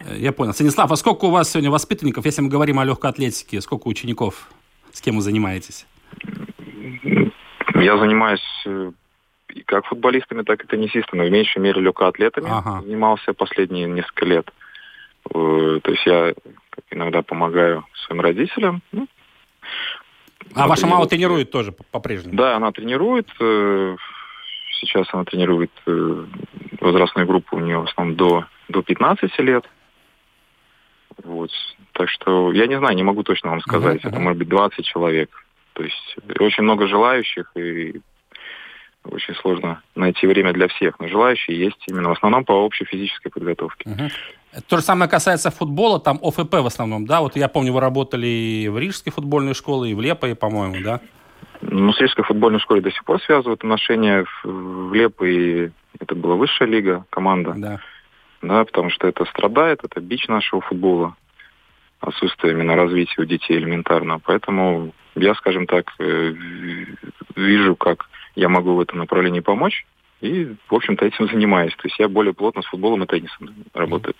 [0.00, 0.52] Э, Я понял.
[0.52, 4.48] Станислав, а сколько у вас сегодня воспитанников, если мы говорим о легкой атлетике, сколько учеников,
[4.92, 5.86] с кем вы занимаетесь?
[7.80, 8.92] Я занимаюсь э,
[9.54, 12.48] и как футболистами, так и теннисистами, в меньшей мере легкоатлетами.
[12.82, 14.50] Занимался последние несколько лет.
[15.34, 16.34] Э, То есть я
[16.90, 18.82] иногда помогаю своим родителям.
[18.92, 19.06] Ну,
[20.54, 22.36] А ваша мама тренирует тоже по-прежнему?
[22.36, 23.28] Да, она тренирует.
[23.40, 23.96] э,
[24.80, 25.70] Сейчас она тренирует
[26.80, 29.68] возрастную группу у нее в основном до, до 15 лет.
[31.22, 31.50] Вот.
[31.92, 34.02] Так что я не знаю, не могу точно вам сказать.
[34.02, 35.28] Мгм, Это может быть 20 человек.
[35.80, 38.02] То есть очень много желающих и
[39.02, 41.00] очень сложно найти время для всех.
[41.00, 43.88] Но желающие есть именно в основном по общей физической подготовке.
[43.88, 44.10] Мгм.
[44.68, 47.22] То же самое касается футбола, там ОФП в основном, да?
[47.22, 51.00] Вот я помню, вы работали и в Рижской футбольной школе, и в Лепое, по-моему, да?
[51.62, 56.14] Ну, с Рижской футбольной школой до сих пор связывают отношения в, в Леп, и это
[56.14, 57.54] была высшая лига, команда.
[57.56, 57.80] Да.
[58.42, 61.16] Да, потому что это страдает, это бич нашего футбола.
[62.00, 64.18] Отсутствие именно развития у детей элементарно.
[64.18, 66.34] Поэтому я, скажем так, э,
[67.36, 69.86] вижу, как я могу в этом направлении помочь.
[70.20, 71.74] И, в общем-то, этим занимаюсь.
[71.76, 74.14] То есть я более плотно с футболом и теннисом работаю.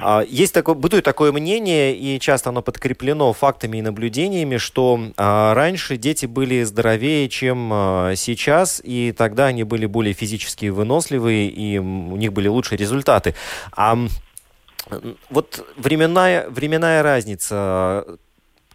[0.00, 5.52] А, Есть такое, бытует такое мнение, и часто оно подкреплено фактами и наблюдениями, что а,
[5.52, 11.78] раньше дети были здоровее, чем а, сейчас, и тогда они были более физически выносливые, и
[11.78, 13.34] у них были лучшие результаты.
[13.76, 13.98] А
[15.30, 18.18] вот временная, временная разница,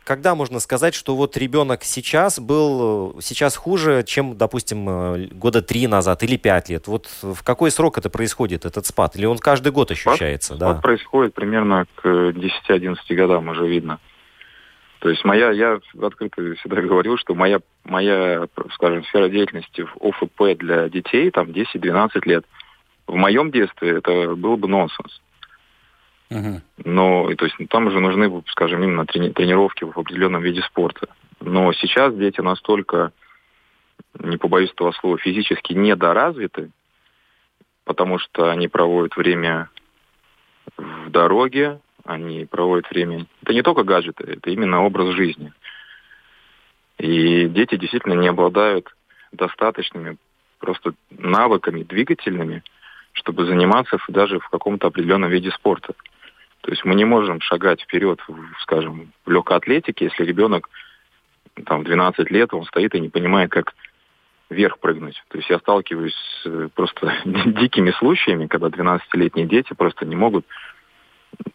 [0.09, 5.61] когда можно сказать, что вот ребенок сейчас был э, сейчас хуже, чем, допустим, э, года
[5.61, 6.87] три назад или пять лет?
[6.87, 9.15] Вот в какой срок это происходит, этот спад?
[9.15, 10.55] Или он каждый год ощущается?
[10.55, 10.81] Спад да?
[10.81, 13.99] происходит примерно к 10-11 годам уже видно.
[14.97, 20.57] То есть моя, я открыто всегда говорил, что моя, моя, скажем, сфера деятельности в ОФП
[20.57, 22.45] для детей там 10-12 лет.
[23.05, 25.21] В моем детстве это был бы нонсенс.
[26.85, 31.07] Но, то есть, ну, там уже нужны, скажем, именно трени- тренировки в определенном виде спорта.
[31.39, 33.11] Но сейчас дети настолько,
[34.19, 36.69] не побоюсь этого слова, физически недоразвиты,
[37.85, 39.69] потому что они проводят время
[40.77, 43.25] в дороге, они проводят время...
[43.41, 45.51] Это не только гаджеты, это именно образ жизни.
[46.97, 48.93] И дети действительно не обладают
[49.31, 50.17] достаточными
[50.59, 52.63] просто навыками двигательными,
[53.13, 55.93] чтобы заниматься даже в каком-то определенном виде спорта.
[56.69, 58.19] То есть мы не можем шагать вперед,
[58.61, 60.69] скажем, в легкой атлетике, если ребенок
[61.65, 63.73] там, в 12 лет, он стоит и не понимает, как
[64.51, 65.19] вверх прыгнуть.
[65.29, 70.45] То есть я сталкиваюсь с э, просто дикими случаями, когда 12-летние дети просто не могут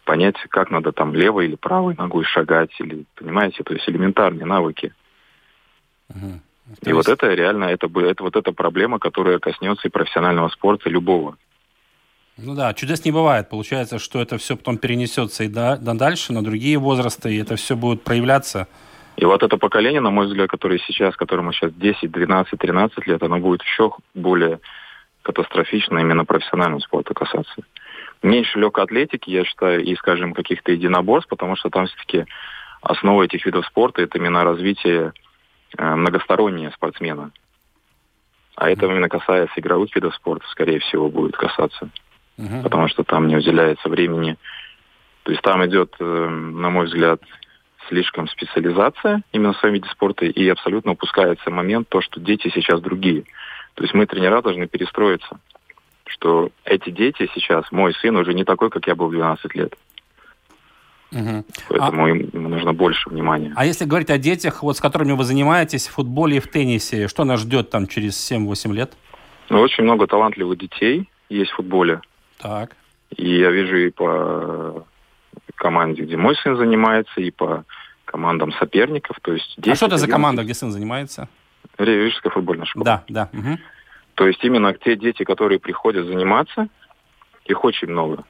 [0.03, 4.93] понять, как надо там левой или правой ногой шагать, или, понимаете, то есть элементарные навыки.
[6.13, 6.41] Мгм.
[6.81, 11.37] И вот это реально, это, это вот эта проблема, которая коснется и профессионального спорта любого.
[12.37, 13.47] Ну да, чудес не бывает.
[13.49, 17.55] Получается, что это все потом перенесется и да, на дальше, на другие возрасты, и это
[17.55, 18.67] все будет проявляться.
[19.15, 23.23] И вот это поколение, на мой взгляд, которое сейчас, которому сейчас 10, 12, 13 лет,
[23.23, 24.59] оно будет еще более
[25.21, 27.63] катастрофично именно профессионального спорта касаться.
[28.21, 32.25] Меньше легкой атлетики, я считаю, и, скажем, каких-то единоборств, потому что там все-таки
[32.81, 35.13] основа этих видов спорта это именно развитие
[35.77, 37.31] э, многостороннее спортсмена.
[38.55, 41.89] А это именно касается игровых видов спорта, скорее всего, будет касаться.
[42.37, 42.63] Мгм.
[42.63, 44.37] Потому что там не уделяется времени.
[45.23, 47.21] То есть там идет, э, на мой взгляд,
[47.87, 52.81] слишком специализация именно в своем виде спорта, и абсолютно упускается момент то, что дети сейчас
[52.81, 53.23] другие.
[53.75, 55.39] То есть мы, тренера, должны перестроиться,
[56.05, 59.75] что эти дети сейчас, мой сын уже не такой, как я был в 12 лет.
[61.11, 61.45] Мгм.
[61.69, 63.53] Поэтому им, ему нужно больше внимания.
[63.55, 67.07] А если говорить о детях, вот с которыми вы занимаетесь в футболе и в теннисе,
[67.07, 68.93] что нас ждет там через 7-8 лет?
[69.49, 72.01] Ну, очень много талантливых детей есть в футболе.
[72.45, 72.75] Так.
[73.17, 74.85] И я вижу и по
[75.55, 77.63] команде, где мой сын занимается, и по
[78.05, 79.17] командам соперников.
[79.23, 80.11] То есть а 10, что это за 11.
[80.11, 81.27] команда, где сын занимается?
[81.79, 82.85] Рижская футбольная школа.
[82.85, 83.29] Да, да.
[83.31, 83.57] мгм.
[84.13, 86.67] То есть именно те дети, которые приходят заниматься,
[87.45, 88.25] их очень много.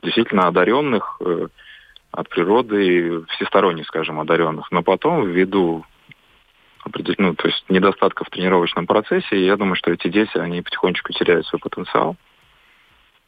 [0.00, 1.48] Действительно одаренных э,
[2.12, 4.70] от природы, всесторонне, скажем, одаренных.
[4.70, 5.84] Но потом, ввиду
[7.18, 11.46] ну, то есть недостатков в тренировочном процессе, я думаю, что эти дети, они потихонечку теряют
[11.46, 12.16] свой потенциал.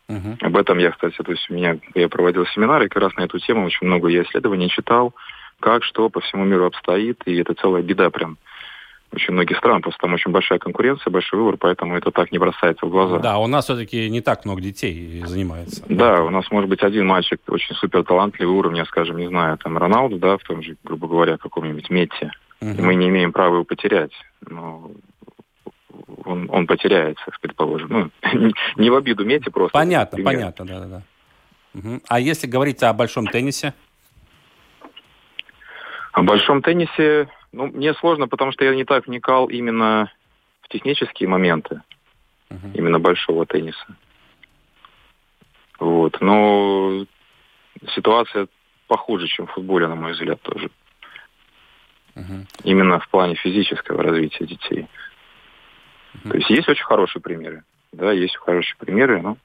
[0.09, 0.39] Мгм.
[0.41, 3.23] Об этом я, кстати, то есть у меня я проводил семинары, и как раз на
[3.23, 5.13] эту тему очень много я исследований читал,
[5.61, 8.39] как, что по всему миру обстоит, и это целая беда прям
[9.13, 12.87] очень многих стран, просто там очень большая конкуренция, большой выбор, поэтому это так не бросается
[12.87, 13.19] в глаза.
[13.19, 15.83] Да, у нас все-таки не так много детей занимается.
[15.89, 19.79] Да, у нас может быть один мальчик очень супер талантливый уровня, скажем, не знаю, там
[19.79, 22.33] Роналду, да, в том же, грубо говоря, каком-нибудь Метте.
[22.61, 22.79] Мгм.
[22.79, 24.13] И мы не имеем права его потерять.
[24.47, 24.91] Но
[26.25, 27.89] он, он потеряется, предположим.
[28.33, 29.73] Ну, не- в обиду Метте просто.
[29.73, 30.33] Понятно, Пример.
[30.35, 31.03] понятно, да, да, да.
[31.75, 32.03] Мгм.
[32.09, 33.75] А если говорить о большом теннисе?
[36.13, 40.11] О большом теннисе, ну, мне сложно, потому что я не так вникал именно
[40.63, 41.83] в технические моменты
[42.51, 42.73] Мгм.
[42.73, 43.87] именно большого тенниса.
[45.79, 47.07] Вот, но
[47.95, 48.49] ситуация
[48.89, 50.71] похуже, чем в футболе, на мой взгляд, тоже.
[52.17, 52.47] Угу.
[52.65, 54.89] Именно в плане физического развития детей.
[56.29, 57.63] То есть есть очень хорошие примеры.
[57.93, 59.37] Да, есть хорошие примеры, но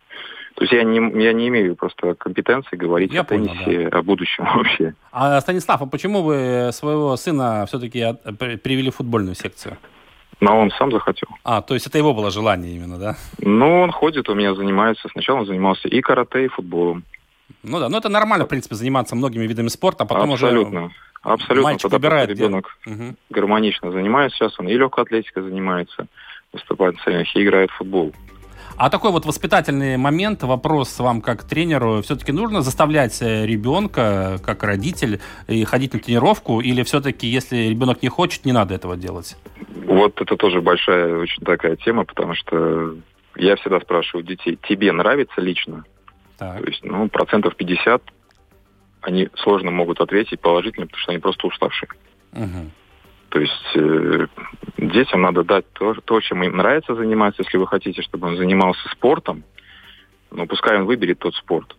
[0.56, 4.00] то есть я не, я не имею просто компетенции говорить я о понял, теннисе, да.
[4.00, 4.94] о будущем вообще.
[5.12, 9.78] А, Станислав, а почему вы своего сына все-таки привели в футбольную секцию?
[10.40, 11.30] Но он сам захотел.
[11.44, 13.16] А, то есть это его было желание именно, да?
[13.40, 15.08] Ну, он ходит, у меня занимается.
[15.12, 17.04] Сначала он занимался и карате, и футболом.
[17.64, 20.86] Ну да, ну это нормально, в принципе, заниматься многими видами спорта, а потом Абсолютно.
[20.86, 20.94] уже
[21.24, 21.64] Абсолютно.
[21.64, 23.16] Мальчик Тогда выбирает ребенок угу.
[23.30, 24.38] гармонично занимается.
[24.38, 26.08] Сейчас он и легкой атлетикой занимается,
[26.54, 28.14] выступает на соревнованиях и играет в футбол.
[28.76, 34.64] А такой вот воспитательный момент, вопрос вам как тренеру, все-таки нужно заставлять э, ребенка, как
[34.64, 39.38] родитель, и ходить на тренировку, или все-таки, если ребенок не хочет, не надо этого делать?
[39.86, 42.96] Вот это тоже большая очень такая тема, потому что
[43.36, 45.84] я всегда спрашиваю детей, тебе нравится лично?
[46.38, 46.60] Так.
[46.60, 48.02] То есть, ну, процентов 50
[49.02, 51.90] они сложно могут ответить положительно, потому что они просто уставшие.
[52.32, 52.72] Угу.
[53.34, 54.28] То есть э,
[54.78, 57.42] детям надо дать то, то, чем им нравится заниматься.
[57.42, 59.44] Если вы хотите, чтобы он занимался спортом,
[60.30, 61.76] ну, пускай он выберет тот спорт.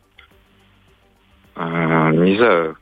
[1.55, 2.75] Э, нельзя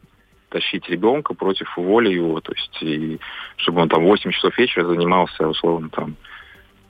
[0.49, 3.21] тащить ребенка против воли его, то есть, и,
[3.57, 6.17] чтобы он там 8 часов вечера занимался, условно, там,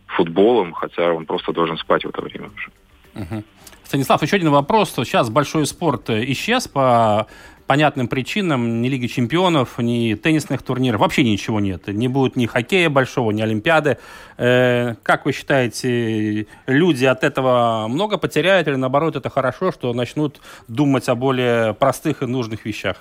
[0.06, 2.70] футболом, хотя он просто должен спать в это время уже.
[3.14, 3.42] Угу.
[3.82, 4.92] Станислав, еще один вопрос.
[4.92, 7.26] Сейчас большой спорт исчез по
[7.66, 11.88] понятным причинам ни Лиги Чемпионов, ни теннисных турниров, вообще ничего нет.
[11.88, 13.98] Не будет ни хоккея большого, ни Олимпиады.
[14.38, 20.40] Э, как вы считаете, люди от этого много потеряют или наоборот это хорошо, что начнут
[20.68, 22.96] думать о более простых и нужных вещах?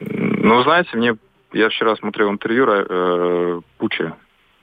[0.00, 1.16] Ну, знаете, мне
[1.52, 4.16] я вчера смотрел интервью э, Пуча,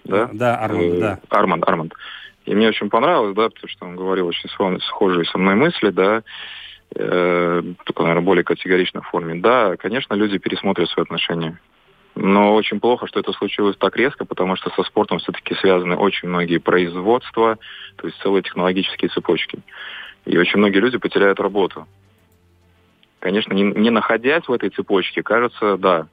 [0.04, 0.30] да?
[0.34, 1.20] Да, Арманд, э, да.
[1.30, 1.94] Арманд, Арманд.
[2.46, 4.50] И мне очень понравилось, да, потому что он говорил очень
[4.82, 6.22] схожие со мной мысли, да э,
[6.94, 9.36] только, наверное, более категоричной форме.
[9.36, 11.60] Да, конечно, люди пересмотрят свои отношения.
[12.16, 16.28] Но очень плохо, что это случилось так резко, потому что со спортом все-таки связаны очень
[16.28, 17.58] многие производства,
[17.96, 19.60] то есть целые технологические цепочки.
[20.26, 21.88] И очень многие люди потеряют работу.
[23.20, 26.08] Конечно, не, не находясь в этой цепочке, кажется, да,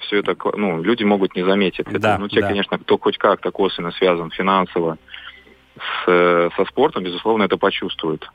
[0.00, 1.98] все это, ну, люди могут не заметить это.
[1.98, 2.48] Да, ну, те, да.
[2.48, 4.98] конечно, кто хоть как-то косвенно связан финансово
[5.76, 8.28] с, со спортом, безусловно, это почувствует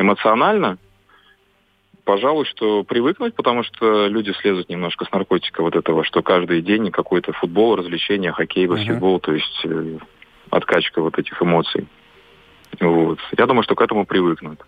[0.00, 0.78] эмоционально,
[2.04, 6.90] пожалуй, что привыкнуть, потому что люди слезут немножко с наркотика вот этого, что каждый день
[6.90, 9.20] какой-то футбол, развлечения, хоккей, баскетбол, uh-huh.
[9.20, 9.98] то есть э,
[10.50, 11.86] откачка вот этих эмоций.
[12.80, 13.18] Вот.
[13.36, 14.60] Я думаю, что к этому привыкнут.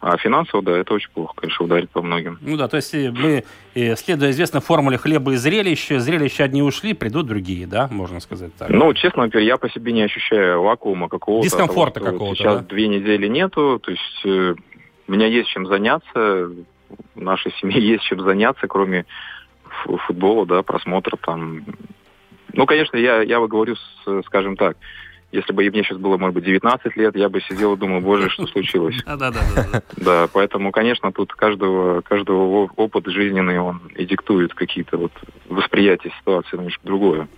[0.00, 2.38] А финансово, да, это очень плохо, конечно, ударит по многим.
[2.40, 3.44] Ну да, то есть мы,
[3.96, 8.70] следуя известной формуле хлеба и зрелища, зрелища одни ушли, придут другие, да, можно сказать так?
[8.70, 11.44] Ну, честно я по себе не ощущаю вакуума какого-то.
[11.46, 12.66] Дискомфорта того, какого-то, Сейчас да?
[12.66, 14.54] две недели нету, то есть э,
[15.06, 16.50] у меня есть чем заняться,
[17.14, 19.04] в нашей семье есть чем заняться, кроме
[20.06, 21.64] футбола, да, просмотра там.
[22.54, 24.78] Ну, конечно, я, я говорю, с, скажем так,
[25.32, 28.28] если бы мне сейчас было, может быть, 19 лет, я бы сидел и думал, боже,
[28.28, 28.96] что случилось.
[29.04, 29.82] Да, да, да.
[29.96, 35.12] Да, поэтому, конечно, тут каждого, каждого опыт жизненный, он и диктует какие-то вот
[35.48, 37.28] восприятия ситуации немножко другое.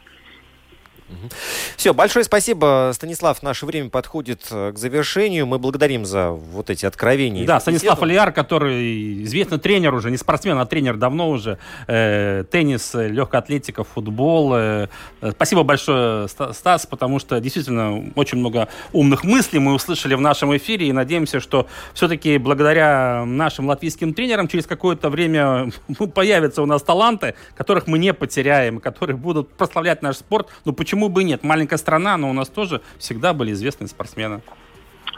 [1.76, 3.42] Все, большое спасибо, Станислав.
[3.42, 5.46] Наше время подходит э, к завершению.
[5.46, 7.46] Мы благодарим за вот эти откровения.
[7.46, 11.58] Да, Станислав Алияр, который известный тренер уже, не спортсмен, а тренер давно уже.
[11.86, 14.54] Э, теннис, легкая атлетика, футбол.
[14.54, 14.88] Э,
[15.32, 20.88] спасибо большое, Стас, потому что действительно очень много умных мыслей мы услышали в нашем эфире
[20.88, 26.82] и надеемся, что все-таки благодаря нашим латвийским тренерам через какое-то время ну, появятся у нас
[26.82, 30.48] таланты, которых мы не потеряем, которые будут прославлять наш спорт.
[30.64, 31.42] Ну почему почему бы и нет?
[31.42, 34.40] Маленькая страна, но у нас тоже всегда были известные спортсмены.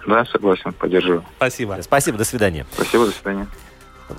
[0.07, 1.25] Да, согласен, поддерживаю.
[1.37, 1.79] Спасибо.
[1.83, 2.67] Спасибо, до свидания.
[2.73, 3.47] Спасибо, до свидания.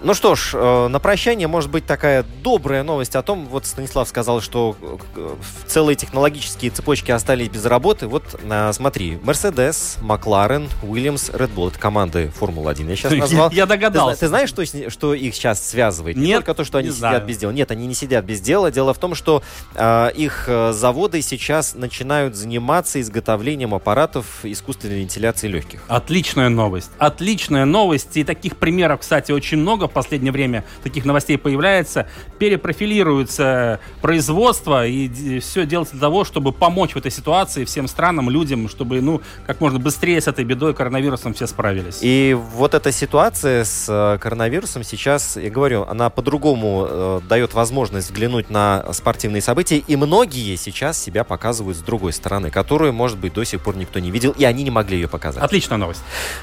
[0.01, 4.07] Ну что ж, э, на прощание может быть такая добрая новость о том, вот Станислав
[4.07, 4.75] сказал, что
[5.15, 5.35] э,
[5.67, 8.07] целые технологические цепочки остались без работы.
[8.07, 11.69] Вот э, смотри, Mercedes, McLaren, Williams, Red Bull.
[11.69, 13.51] Это команды Формулы-1 я сейчас назвал.
[13.51, 14.15] Я догадался.
[14.15, 16.17] Ты, ты знаешь, что, что их сейчас связывает?
[16.17, 17.25] Нет, не только то, что они сидят знаю.
[17.25, 17.51] без дела.
[17.51, 18.71] Нет, они не сидят без дела.
[18.71, 19.43] Дело в том, что
[19.75, 25.83] э, их заводы сейчас начинают заниматься изготовлением аппаратов искусственной вентиляции легких.
[25.87, 26.91] Отличная новость.
[26.97, 28.17] Отличная новость.
[28.17, 32.07] И таких примеров, кстати, очень много много в последнее время таких новостей появляется,
[32.39, 38.69] перепрофилируется производство, и все делается для того, чтобы помочь в этой ситуации всем странам, людям,
[38.69, 41.99] чтобы, ну, как можно быстрее с этой бедой коронавирусом все справились.
[42.01, 48.09] И вот эта ситуация с э, коронавирусом сейчас, я говорю, она по-другому э, дает возможность
[48.09, 53.33] взглянуть на спортивные события, и многие сейчас себя показывают с другой стороны, которую, может быть,
[53.33, 55.43] до сих пор никто не видел, и они не могли ее показать.
[55.43, 56.01] Отличная новость.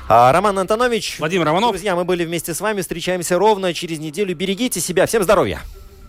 [0.08, 1.16] А, Роман Антонович.
[1.18, 1.70] Владимир Романов.
[1.70, 4.34] Друзья, мы были вместе с вами, встречаемся ровно через неделю.
[4.34, 5.06] Берегите себя.
[5.06, 5.60] Всем здоровья!